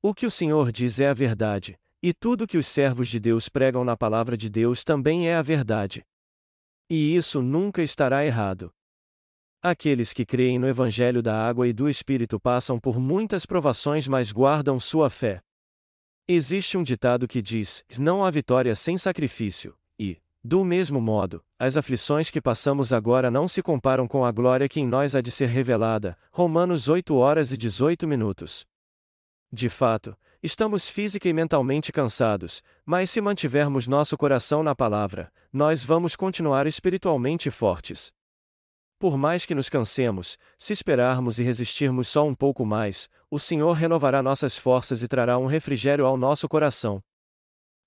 O 0.00 0.14
que 0.14 0.26
o 0.26 0.30
Senhor 0.30 0.70
diz 0.70 1.00
é 1.00 1.08
a 1.08 1.14
verdade, 1.14 1.76
e 2.00 2.14
tudo 2.14 2.46
que 2.46 2.56
os 2.56 2.68
servos 2.68 3.08
de 3.08 3.18
Deus 3.18 3.48
pregam 3.48 3.82
na 3.82 3.96
palavra 3.96 4.36
de 4.36 4.48
Deus 4.48 4.84
também 4.84 5.28
é 5.28 5.34
a 5.34 5.42
verdade. 5.42 6.04
E 6.88 7.16
isso 7.16 7.42
nunca 7.42 7.82
estará 7.82 8.24
errado. 8.24 8.70
Aqueles 9.64 10.12
que 10.12 10.26
creem 10.26 10.58
no 10.58 10.66
Evangelho 10.66 11.22
da 11.22 11.40
água 11.40 11.68
e 11.68 11.72
do 11.72 11.88
Espírito 11.88 12.40
passam 12.40 12.80
por 12.80 12.98
muitas 12.98 13.46
provações, 13.46 14.08
mas 14.08 14.32
guardam 14.32 14.80
sua 14.80 15.08
fé. 15.08 15.40
Existe 16.26 16.76
um 16.76 16.82
ditado 16.82 17.28
que 17.28 17.40
diz: 17.40 17.84
não 17.96 18.24
há 18.24 18.30
vitória 18.30 18.74
sem 18.74 18.98
sacrifício, 18.98 19.76
e, 19.96 20.20
do 20.42 20.64
mesmo 20.64 21.00
modo, 21.00 21.44
as 21.56 21.76
aflições 21.76 22.28
que 22.28 22.40
passamos 22.40 22.92
agora 22.92 23.30
não 23.30 23.46
se 23.46 23.62
comparam 23.62 24.08
com 24.08 24.24
a 24.24 24.32
glória 24.32 24.68
que 24.68 24.80
em 24.80 24.86
nós 24.86 25.14
há 25.14 25.20
de 25.20 25.30
ser 25.30 25.46
revelada. 25.46 26.18
Romanos 26.32 26.88
8 26.88 27.14
horas 27.14 27.52
e 27.52 27.56
18 27.56 28.04
minutos. 28.04 28.66
De 29.52 29.68
fato, 29.68 30.16
estamos 30.42 30.88
física 30.88 31.28
e 31.28 31.32
mentalmente 31.32 31.92
cansados, 31.92 32.64
mas 32.84 33.10
se 33.10 33.20
mantivermos 33.20 33.86
nosso 33.86 34.18
coração 34.18 34.64
na 34.64 34.74
palavra, 34.74 35.32
nós 35.52 35.84
vamos 35.84 36.16
continuar 36.16 36.66
espiritualmente 36.66 37.48
fortes. 37.48 38.12
Por 39.02 39.18
mais 39.18 39.44
que 39.44 39.52
nos 39.52 39.68
cansemos, 39.68 40.38
se 40.56 40.72
esperarmos 40.72 41.40
e 41.40 41.42
resistirmos 41.42 42.06
só 42.06 42.24
um 42.24 42.36
pouco 42.36 42.64
mais, 42.64 43.08
o 43.28 43.36
Senhor 43.36 43.72
renovará 43.72 44.22
nossas 44.22 44.56
forças 44.56 45.02
e 45.02 45.08
trará 45.08 45.36
um 45.38 45.46
refrigério 45.46 46.06
ao 46.06 46.16
nosso 46.16 46.48
coração. 46.48 47.02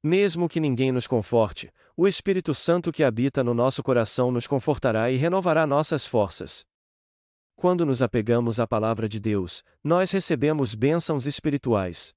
Mesmo 0.03 0.49
que 0.49 0.59
ninguém 0.59 0.91
nos 0.91 1.07
conforte, 1.07 1.71
o 1.95 2.05
Espírito 2.05 2.53
Santo 2.53 2.91
que 2.91 3.01
habita 3.01 3.45
no 3.45 3.53
nosso 3.53 3.81
coração 3.81 4.29
nos 4.29 4.45
confortará 4.45 5.09
e 5.09 5.15
renovará 5.15 5.65
nossas 5.65 6.05
forças. 6.05 6.65
Quando 7.55 7.85
nos 7.85 8.01
apegamos 8.01 8.59
à 8.59 8.67
palavra 8.67 9.07
de 9.07 9.17
Deus, 9.17 9.63
nós 9.81 10.11
recebemos 10.11 10.75
bênçãos 10.75 11.25
espirituais. 11.25 12.13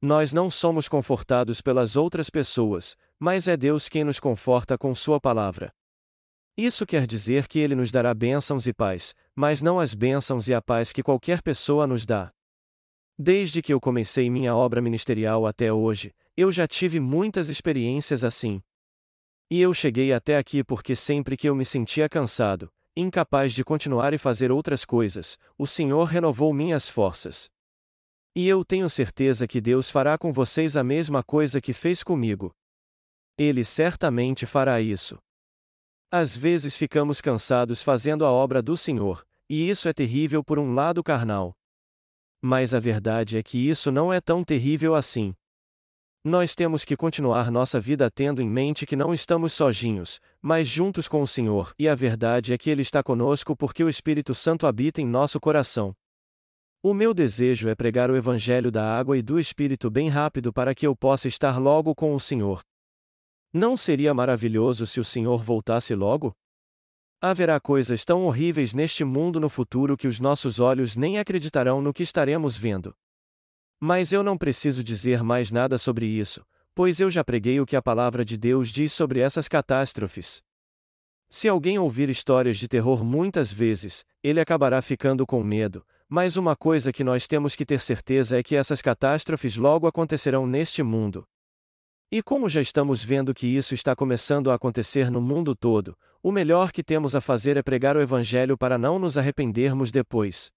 Nós 0.00 0.32
não 0.32 0.50
somos 0.50 0.88
confortados 0.88 1.60
pelas 1.60 1.96
outras 1.96 2.30
pessoas, 2.30 2.96
mas 3.18 3.46
é 3.46 3.58
Deus 3.58 3.90
quem 3.90 4.04
nos 4.04 4.18
conforta 4.18 4.78
com 4.78 4.94
Sua 4.94 5.20
palavra. 5.20 5.70
Isso 6.56 6.86
quer 6.86 7.06
dizer 7.06 7.46
que 7.46 7.58
Ele 7.58 7.74
nos 7.74 7.92
dará 7.92 8.14
bênçãos 8.14 8.66
e 8.66 8.72
paz, 8.72 9.14
mas 9.34 9.60
não 9.60 9.78
as 9.78 9.92
bênçãos 9.92 10.48
e 10.48 10.54
a 10.54 10.62
paz 10.62 10.90
que 10.90 11.02
qualquer 11.02 11.42
pessoa 11.42 11.86
nos 11.86 12.06
dá. 12.06 12.32
Desde 13.18 13.60
que 13.60 13.74
eu 13.74 13.80
comecei 13.80 14.30
minha 14.30 14.56
obra 14.56 14.80
ministerial 14.80 15.46
até 15.46 15.70
hoje, 15.70 16.14
eu 16.34 16.50
já 16.50 16.66
tive 16.66 16.98
muitas 16.98 17.50
experiências 17.50 18.24
assim. 18.24 18.62
E 19.50 19.60
eu 19.60 19.74
cheguei 19.74 20.14
até 20.14 20.38
aqui 20.38 20.64
porque 20.64 20.96
sempre 20.96 21.36
que 21.36 21.46
eu 21.46 21.54
me 21.54 21.64
sentia 21.64 22.08
cansado, 22.08 22.70
incapaz 22.96 23.52
de 23.52 23.62
continuar 23.62 24.14
e 24.14 24.18
fazer 24.18 24.50
outras 24.50 24.82
coisas, 24.82 25.38
o 25.58 25.66
Senhor 25.66 26.04
renovou 26.04 26.54
minhas 26.54 26.88
forças. 26.88 27.50
E 28.34 28.48
eu 28.48 28.64
tenho 28.64 28.88
certeza 28.88 29.46
que 29.46 29.60
Deus 29.60 29.90
fará 29.90 30.16
com 30.16 30.32
vocês 30.32 30.74
a 30.74 30.82
mesma 30.82 31.22
coisa 31.22 31.60
que 31.60 31.74
fez 31.74 32.02
comigo. 32.02 32.50
Ele 33.38 33.62
certamente 33.62 34.46
fará 34.46 34.80
isso. 34.80 35.18
Às 36.18 36.34
vezes 36.34 36.78
ficamos 36.78 37.20
cansados 37.20 37.82
fazendo 37.82 38.24
a 38.24 38.32
obra 38.32 38.62
do 38.62 38.74
Senhor, 38.74 39.22
e 39.50 39.68
isso 39.68 39.86
é 39.86 39.92
terrível 39.92 40.42
por 40.42 40.58
um 40.58 40.72
lado 40.72 41.04
carnal. 41.04 41.54
Mas 42.40 42.72
a 42.72 42.80
verdade 42.80 43.36
é 43.36 43.42
que 43.42 43.58
isso 43.68 43.92
não 43.92 44.10
é 44.10 44.18
tão 44.18 44.42
terrível 44.42 44.94
assim. 44.94 45.34
Nós 46.24 46.54
temos 46.54 46.86
que 46.86 46.96
continuar 46.96 47.50
nossa 47.50 47.78
vida 47.78 48.10
tendo 48.10 48.40
em 48.40 48.48
mente 48.48 48.86
que 48.86 48.96
não 48.96 49.12
estamos 49.12 49.52
sozinhos, 49.52 50.18
mas 50.40 50.66
juntos 50.66 51.06
com 51.06 51.20
o 51.20 51.28
Senhor, 51.28 51.74
e 51.78 51.86
a 51.86 51.94
verdade 51.94 52.54
é 52.54 52.56
que 52.56 52.70
Ele 52.70 52.80
está 52.80 53.02
conosco 53.02 53.54
porque 53.54 53.84
o 53.84 53.88
Espírito 53.88 54.34
Santo 54.34 54.66
habita 54.66 55.02
em 55.02 55.06
nosso 55.06 55.38
coração. 55.38 55.94
O 56.82 56.94
meu 56.94 57.12
desejo 57.12 57.68
é 57.68 57.74
pregar 57.74 58.10
o 58.10 58.16
Evangelho 58.16 58.70
da 58.70 58.98
água 58.98 59.18
e 59.18 59.22
do 59.22 59.38
Espírito 59.38 59.90
bem 59.90 60.08
rápido 60.08 60.50
para 60.50 60.74
que 60.74 60.86
eu 60.86 60.96
possa 60.96 61.28
estar 61.28 61.58
logo 61.58 61.94
com 61.94 62.14
o 62.14 62.18
Senhor. 62.18 62.62
Não 63.52 63.76
seria 63.76 64.12
maravilhoso 64.12 64.86
se 64.86 65.00
o 65.00 65.04
Senhor 65.04 65.42
voltasse 65.42 65.94
logo? 65.94 66.34
Haverá 67.20 67.58
coisas 67.58 68.04
tão 68.04 68.26
horríveis 68.26 68.74
neste 68.74 69.02
mundo 69.02 69.40
no 69.40 69.48
futuro 69.48 69.96
que 69.96 70.06
os 70.06 70.20
nossos 70.20 70.60
olhos 70.60 70.96
nem 70.96 71.18
acreditarão 71.18 71.80
no 71.80 71.92
que 71.92 72.02
estaremos 72.02 72.56
vendo. 72.56 72.94
Mas 73.80 74.12
eu 74.12 74.22
não 74.22 74.36
preciso 74.36 74.84
dizer 74.84 75.22
mais 75.22 75.50
nada 75.50 75.78
sobre 75.78 76.06
isso, 76.06 76.44
pois 76.74 77.00
eu 77.00 77.10
já 77.10 77.24
preguei 77.24 77.58
o 77.60 77.66
que 77.66 77.76
a 77.76 77.82
palavra 77.82 78.24
de 78.24 78.36
Deus 78.36 78.70
diz 78.70 78.92
sobre 78.92 79.20
essas 79.20 79.48
catástrofes. 79.48 80.42
Se 81.28 81.48
alguém 81.48 81.78
ouvir 81.78 82.08
histórias 82.08 82.58
de 82.58 82.68
terror 82.68 83.02
muitas 83.02 83.50
vezes, 83.50 84.04
ele 84.22 84.40
acabará 84.40 84.80
ficando 84.80 85.26
com 85.26 85.42
medo, 85.42 85.84
mas 86.08 86.36
uma 86.36 86.54
coisa 86.54 86.92
que 86.92 87.02
nós 87.02 87.26
temos 87.26 87.56
que 87.56 87.66
ter 87.66 87.80
certeza 87.80 88.38
é 88.38 88.42
que 88.42 88.54
essas 88.54 88.80
catástrofes 88.80 89.56
logo 89.56 89.86
acontecerão 89.86 90.46
neste 90.46 90.82
mundo. 90.82 91.26
E 92.10 92.22
como 92.22 92.48
já 92.48 92.60
estamos 92.60 93.02
vendo 93.02 93.34
que 93.34 93.46
isso 93.46 93.74
está 93.74 93.96
começando 93.96 94.50
a 94.50 94.54
acontecer 94.54 95.10
no 95.10 95.20
mundo 95.20 95.56
todo, 95.56 95.98
o 96.22 96.30
melhor 96.30 96.70
que 96.70 96.82
temos 96.82 97.16
a 97.16 97.20
fazer 97.20 97.56
é 97.56 97.62
pregar 97.62 97.96
o 97.96 98.00
Evangelho 98.00 98.56
para 98.56 98.78
não 98.78 98.98
nos 98.98 99.18
arrependermos 99.18 99.90
depois. 99.90 100.52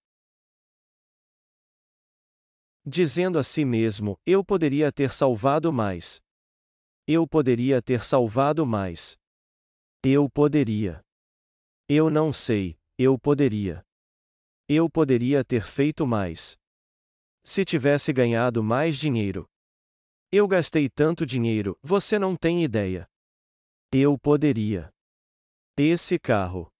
Dizendo 2.86 3.38
a 3.38 3.42
si 3.42 3.64
mesmo: 3.64 4.16
Eu 4.24 4.44
poderia 4.44 4.92
ter 4.92 5.12
salvado 5.12 5.72
mais. 5.72 6.20
Eu 7.06 7.26
poderia 7.26 7.82
ter 7.82 8.04
salvado 8.04 8.64
mais. 8.64 9.16
Eu 10.04 10.30
poderia. 10.30 11.04
Eu 11.88 12.08
não 12.08 12.32
sei, 12.32 12.78
eu 12.96 13.18
poderia. 13.18 13.84
Eu 14.68 14.88
poderia 14.88 15.44
ter 15.44 15.66
feito 15.66 16.06
mais. 16.06 16.56
Se 17.42 17.64
tivesse 17.64 18.12
ganhado 18.12 18.62
mais 18.62 18.96
dinheiro. 18.96 19.49
Eu 20.32 20.46
gastei 20.46 20.88
tanto 20.88 21.26
dinheiro, 21.26 21.76
você 21.82 22.16
não 22.16 22.36
tem 22.36 22.62
ideia. 22.62 23.10
Eu 23.92 24.16
poderia. 24.16 24.94
Esse 25.76 26.20
carro. 26.20 26.70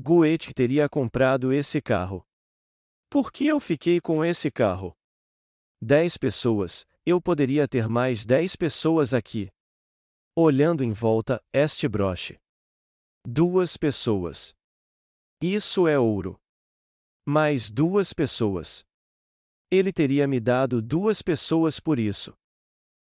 Goethe 0.00 0.54
teria 0.54 0.88
comprado 0.88 1.52
esse 1.52 1.82
carro. 1.82 2.26
Por 3.10 3.30
que 3.30 3.46
eu 3.46 3.60
fiquei 3.60 4.00
com 4.00 4.24
esse 4.24 4.50
carro? 4.50 4.96
Dez 5.82 6.16
pessoas, 6.16 6.86
eu 7.04 7.20
poderia 7.20 7.68
ter 7.68 7.90
mais 7.90 8.24
dez 8.24 8.56
pessoas 8.56 9.12
aqui. 9.12 9.50
Olhando 10.34 10.82
em 10.82 10.92
volta, 10.92 11.44
este 11.52 11.86
broche. 11.86 12.40
Duas 13.26 13.76
pessoas. 13.76 14.54
Isso 15.42 15.86
é 15.86 15.98
ouro. 15.98 16.40
Mais 17.26 17.70
duas 17.70 18.14
pessoas. 18.14 18.82
Ele 19.70 19.92
teria 19.92 20.26
me 20.26 20.40
dado 20.40 20.80
duas 20.80 21.20
pessoas 21.20 21.78
por 21.78 21.98
isso. 21.98 22.34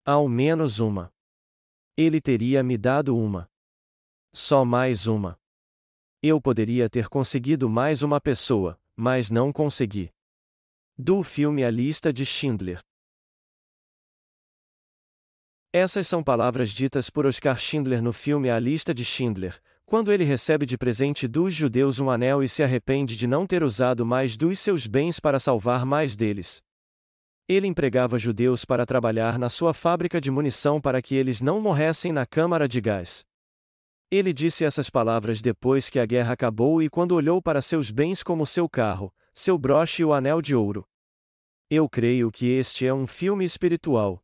Ao 0.09 0.29
menos 0.29 0.79
uma. 0.79 1.13
Ele 1.97 2.21
teria 2.21 2.63
me 2.63 2.77
dado 2.77 3.17
uma. 3.17 3.51
Só 4.33 4.63
mais 4.63 5.05
uma. 5.05 5.37
Eu 6.23 6.39
poderia 6.39 6.89
ter 6.89 7.09
conseguido 7.09 7.69
mais 7.69 8.01
uma 8.01 8.21
pessoa, 8.21 8.79
mas 8.95 9.29
não 9.29 9.51
consegui. 9.51 10.09
Do 10.97 11.23
filme 11.23 11.61
A 11.61 11.69
Lista 11.69 12.13
de 12.13 12.25
Schindler. 12.25 12.79
Essas 15.73 16.07
são 16.07 16.23
palavras 16.23 16.69
ditas 16.71 17.09
por 17.09 17.25
Oscar 17.25 17.59
Schindler 17.59 18.01
no 18.01 18.13
filme 18.13 18.49
A 18.49 18.57
Lista 18.61 18.93
de 18.93 19.03
Schindler, 19.03 19.61
quando 19.85 20.09
ele 20.13 20.23
recebe 20.23 20.65
de 20.65 20.77
presente 20.77 21.27
dos 21.27 21.53
judeus 21.53 21.99
um 21.99 22.09
anel 22.09 22.41
e 22.41 22.47
se 22.47 22.63
arrepende 22.63 23.17
de 23.17 23.27
não 23.27 23.45
ter 23.45 23.61
usado 23.61 24.05
mais 24.05 24.37
dos 24.37 24.57
seus 24.61 24.87
bens 24.87 25.19
para 25.19 25.37
salvar 25.37 25.85
mais 25.85 26.15
deles. 26.15 26.65
Ele 27.49 27.65
empregava 27.65 28.17
judeus 28.17 28.65
para 28.65 28.85
trabalhar 28.85 29.39
na 29.39 29.47
sua 29.47 29.73
fábrica 29.73 30.19
de 30.19 30.29
munição 30.29 30.81
para 30.81 31.01
que 31.01 31.15
eles 31.15 31.39
não 31.39 31.61
morressem 31.61 32.11
na 32.11 32.25
câmara 32.25 32.67
de 32.67 32.81
gás. 32.81 33.25
Ele 34.11 34.33
disse 34.33 34.65
essas 34.65 34.89
palavras 34.89 35.41
depois 35.41 35.89
que 35.89 35.97
a 35.97 36.05
guerra 36.05 36.33
acabou 36.33 36.81
e 36.81 36.89
quando 36.89 37.13
olhou 37.13 37.41
para 37.41 37.61
seus 37.61 37.89
bens 37.89 38.21
como 38.21 38.45
seu 38.45 38.67
carro, 38.67 39.13
seu 39.33 39.57
broche 39.57 40.01
e 40.01 40.05
o 40.05 40.13
anel 40.13 40.41
de 40.41 40.53
ouro. 40.53 40.85
Eu 41.69 41.87
creio 41.89 42.29
que 42.31 42.47
este 42.47 42.85
é 42.85 42.93
um 42.93 43.07
filme 43.07 43.45
espiritual. 43.45 44.21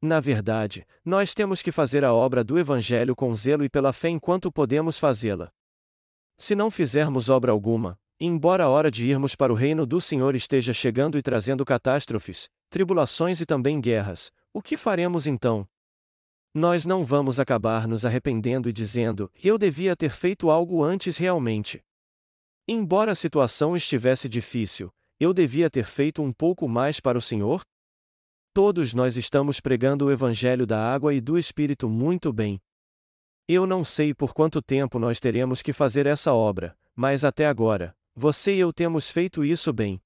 Na 0.00 0.18
verdade, 0.18 0.86
nós 1.04 1.34
temos 1.34 1.60
que 1.60 1.70
fazer 1.70 2.04
a 2.04 2.14
obra 2.14 2.42
do 2.42 2.58
Evangelho 2.58 3.14
com 3.14 3.34
zelo 3.34 3.64
e 3.64 3.68
pela 3.68 3.92
fé 3.92 4.08
enquanto 4.08 4.50
podemos 4.50 4.98
fazê-la. 4.98 5.52
Se 6.38 6.54
não 6.54 6.70
fizermos 6.70 7.28
obra 7.28 7.52
alguma, 7.52 7.98
embora 8.20 8.64
a 8.64 8.68
hora 8.68 8.90
de 8.90 9.06
irmos 9.06 9.34
para 9.34 9.52
o 9.52 9.56
reino 9.56 9.86
do 9.86 10.00
Senhor 10.00 10.34
esteja 10.34 10.72
chegando 10.72 11.16
e 11.16 11.22
trazendo 11.22 11.64
catástrofes, 11.64 12.50
tribulações 12.68 13.40
e 13.40 13.46
também 13.46 13.80
guerras, 13.80 14.30
o 14.52 14.60
que 14.60 14.76
faremos 14.76 15.26
então? 15.26 15.66
Nós 16.52 16.84
não 16.84 17.04
vamos 17.04 17.38
acabar 17.40 17.86
nos 17.88 18.04
arrependendo 18.04 18.68
e 18.68 18.72
dizendo: 18.72 19.30
eu 19.42 19.56
devia 19.56 19.96
ter 19.96 20.10
feito 20.10 20.50
algo 20.50 20.82
antes 20.82 21.16
realmente. 21.16 21.82
Embora 22.68 23.12
a 23.12 23.14
situação 23.14 23.76
estivesse 23.76 24.28
difícil, 24.28 24.92
eu 25.18 25.32
devia 25.32 25.70
ter 25.70 25.84
feito 25.84 26.22
um 26.22 26.32
pouco 26.32 26.68
mais 26.68 27.00
para 27.00 27.16
o 27.16 27.20
Senhor? 27.20 27.62
Todos 28.52 28.92
nós 28.92 29.16
estamos 29.16 29.60
pregando 29.60 30.06
o 30.06 30.10
Evangelho 30.10 30.66
da 30.66 30.92
água 30.92 31.14
e 31.14 31.20
do 31.20 31.38
Espírito 31.38 31.88
muito 31.88 32.32
bem. 32.32 32.60
Eu 33.48 33.66
não 33.66 33.84
sei 33.84 34.12
por 34.12 34.34
quanto 34.34 34.60
tempo 34.60 34.98
nós 34.98 35.20
teremos 35.20 35.62
que 35.62 35.72
fazer 35.72 36.06
essa 36.06 36.32
obra, 36.32 36.76
mas 36.94 37.24
até 37.24 37.46
agora, 37.46 37.94
você 38.20 38.54
e 38.54 38.60
eu 38.60 38.70
temos 38.70 39.08
feito 39.08 39.42
isso 39.42 39.72
bem. 39.72 39.98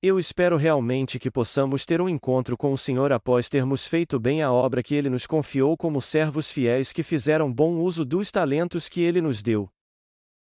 Eu 0.00 0.20
espero 0.20 0.56
realmente 0.56 1.18
que 1.18 1.32
possamos 1.32 1.84
ter 1.84 2.00
um 2.00 2.08
encontro 2.08 2.56
com 2.56 2.72
o 2.72 2.78
Senhor 2.78 3.10
após 3.12 3.48
termos 3.48 3.84
feito 3.84 4.20
bem 4.20 4.40
a 4.40 4.52
obra 4.52 4.84
que 4.84 4.94
Ele 4.94 5.10
nos 5.10 5.26
confiou 5.26 5.76
como 5.76 6.00
servos 6.00 6.48
fiéis 6.48 6.92
que 6.92 7.02
fizeram 7.02 7.52
bom 7.52 7.74
uso 7.78 8.04
dos 8.04 8.30
talentos 8.30 8.88
que 8.88 9.00
Ele 9.00 9.20
nos 9.20 9.42
deu. 9.42 9.68